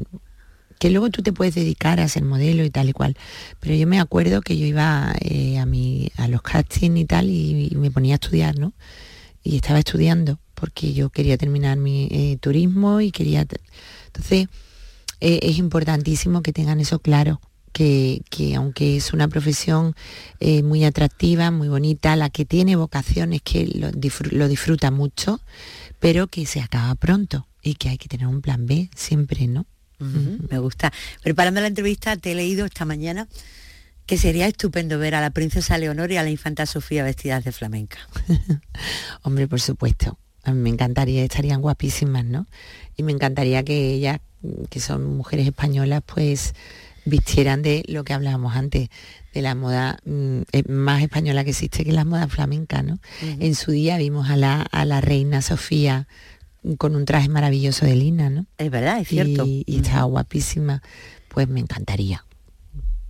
[0.80, 3.18] que luego tú te puedes dedicar a ser modelo y tal y cual.
[3.60, 7.30] Pero yo me acuerdo que yo iba eh, a, mi, a los castings y tal
[7.30, 8.72] y, me ponía a estudiar, ¿no?
[9.44, 13.46] Y estaba estudiando porque yo quería terminar mi eh, turismo y quería...
[14.06, 14.48] Entonces,
[15.20, 17.42] es importantísimo que tengan eso claro,
[17.74, 18.22] que,
[18.56, 19.96] aunque es una profesión
[20.64, 23.92] muy atractiva, muy bonita, la que tiene vocación es que lo,
[24.32, 25.42] lo disfruta mucho,
[26.00, 29.66] pero que se acaba pronto y que hay que tener un plan B siempre, ¿no?
[30.00, 30.92] Me gusta.
[31.22, 33.28] Preparando la entrevista te he leído esta mañana
[34.06, 37.52] que sería estupendo ver a la princesa Leonor y a la infanta Sofía vestidas de
[37.52, 38.00] flamenca.
[39.22, 40.18] Hombre, por supuesto.
[40.44, 42.48] A mí me encantaría, estarían guapísimas, ¿no?
[42.98, 44.20] Y me encantaría que ellas,
[44.70, 46.54] que son mujeres españolas, pues
[47.06, 48.90] vistieran de lo que hablábamos antes,
[49.34, 53.00] de la moda mm, eh, más española que existe, que es la moda flamenca, ¿no?
[53.22, 56.08] En su día vimos a la, a la reina Sofía
[56.78, 58.46] con un traje maravilloso de lina, ¿no?
[58.58, 59.46] Es verdad, es cierto.
[59.46, 60.82] Y, estaba guapísima.
[61.28, 62.26] Pues me encantaría.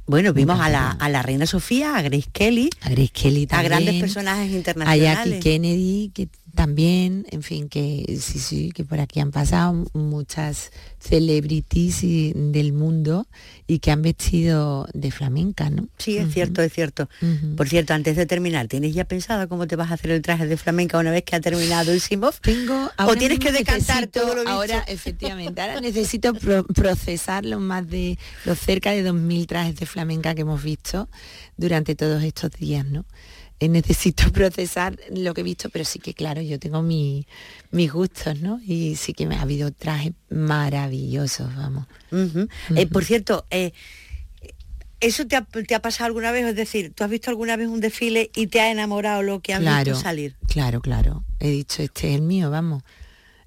[0.05, 2.69] Bueno, vimos a la, a la, reina Sofía, a Grace Kelly.
[2.81, 3.73] A Grace Kelly también.
[3.73, 5.09] A grandes personajes internacionales.
[5.09, 9.85] A Jackie Kennedy, que también, en fin, que sí, sí, que por aquí han pasado
[9.93, 12.01] muchas celebrities
[12.35, 13.27] del mundo
[13.65, 15.87] y que han vestido de flamenca, ¿no?
[15.97, 17.09] Sí, es cierto, es cierto.
[17.57, 20.45] Por cierto, antes de terminar, ¿tienes ya pensado cómo te vas a hacer el traje
[20.45, 22.39] de flamenca una vez que ha terminado el Simov?
[22.41, 28.19] Tengo o tienes que decantar todo lo Ahora, efectivamente, ahora necesito procesar los más de
[28.45, 31.09] los cerca de 2.000 trajes de flamenca que hemos visto
[31.57, 33.05] durante todos estos días, ¿no?
[33.59, 37.25] Eh, necesito procesar lo que he visto, pero sí que claro, yo tengo mis
[37.91, 38.59] gustos, ¿no?
[38.65, 41.85] Y sí que me ha habido trajes maravillosos, vamos.
[42.75, 43.71] Eh, por cierto, eh,
[44.99, 46.45] ¿eso te ha, pasado alguna vez?
[46.45, 49.53] Es decir, ¿tú has visto alguna vez un desfile y te ha enamorado lo que
[49.53, 50.35] has visto salir?
[50.47, 51.23] Claro, claro.
[51.39, 52.83] He dicho, este es el mío, vamos.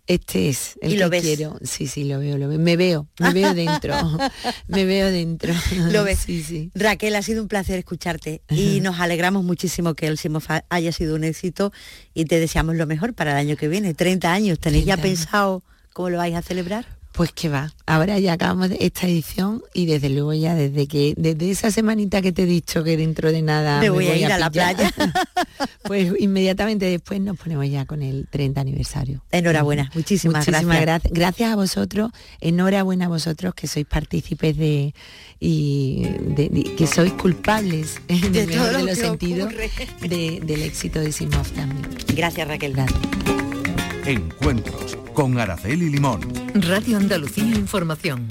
[0.07, 1.59] Este es el que quiero.
[1.63, 2.59] Sí, sí, lo veo, lo veo.
[2.59, 3.95] Me veo, me veo dentro.
[4.69, 5.53] me veo dentro.
[5.91, 6.21] Lo ves.
[6.21, 6.71] Sí, sí.
[6.75, 11.17] Raquel, ha sido un placer escucharte y nos alegramos muchísimo que el Simofa haya sido
[11.17, 11.73] un éxito
[12.15, 13.95] y te deseamos lo mejor para el año que viene.
[13.95, 16.96] 30 años, ¿tenéis ya pensado cómo lo vais a celebrar?
[17.17, 21.51] Pues que va, ahora ya acabamos esta edición y desde luego ya desde que desde
[21.51, 24.37] esa semanita que te he dicho que dentro de nada me, voy, a ir a,
[24.37, 24.93] la playa,
[25.83, 29.23] pues inmediatamente después nos ponemos ya con el 30 aniversario.
[29.33, 31.11] Enhorabuena, muchísimas, muchísimas gracias.
[31.11, 31.53] gracias.
[31.53, 32.11] a vosotros,
[32.43, 34.93] enhorabuena a vosotros que sois partícipes de
[35.41, 36.05] y
[36.77, 39.55] que sois culpables en de de los sentidos
[40.03, 41.89] del éxito de Simov también.
[42.15, 42.75] Gracias Raquel.
[42.75, 43.56] Gracias.
[44.07, 46.21] Encuentros con Araceli Limón.
[46.55, 48.29] Radio Andalucía Información.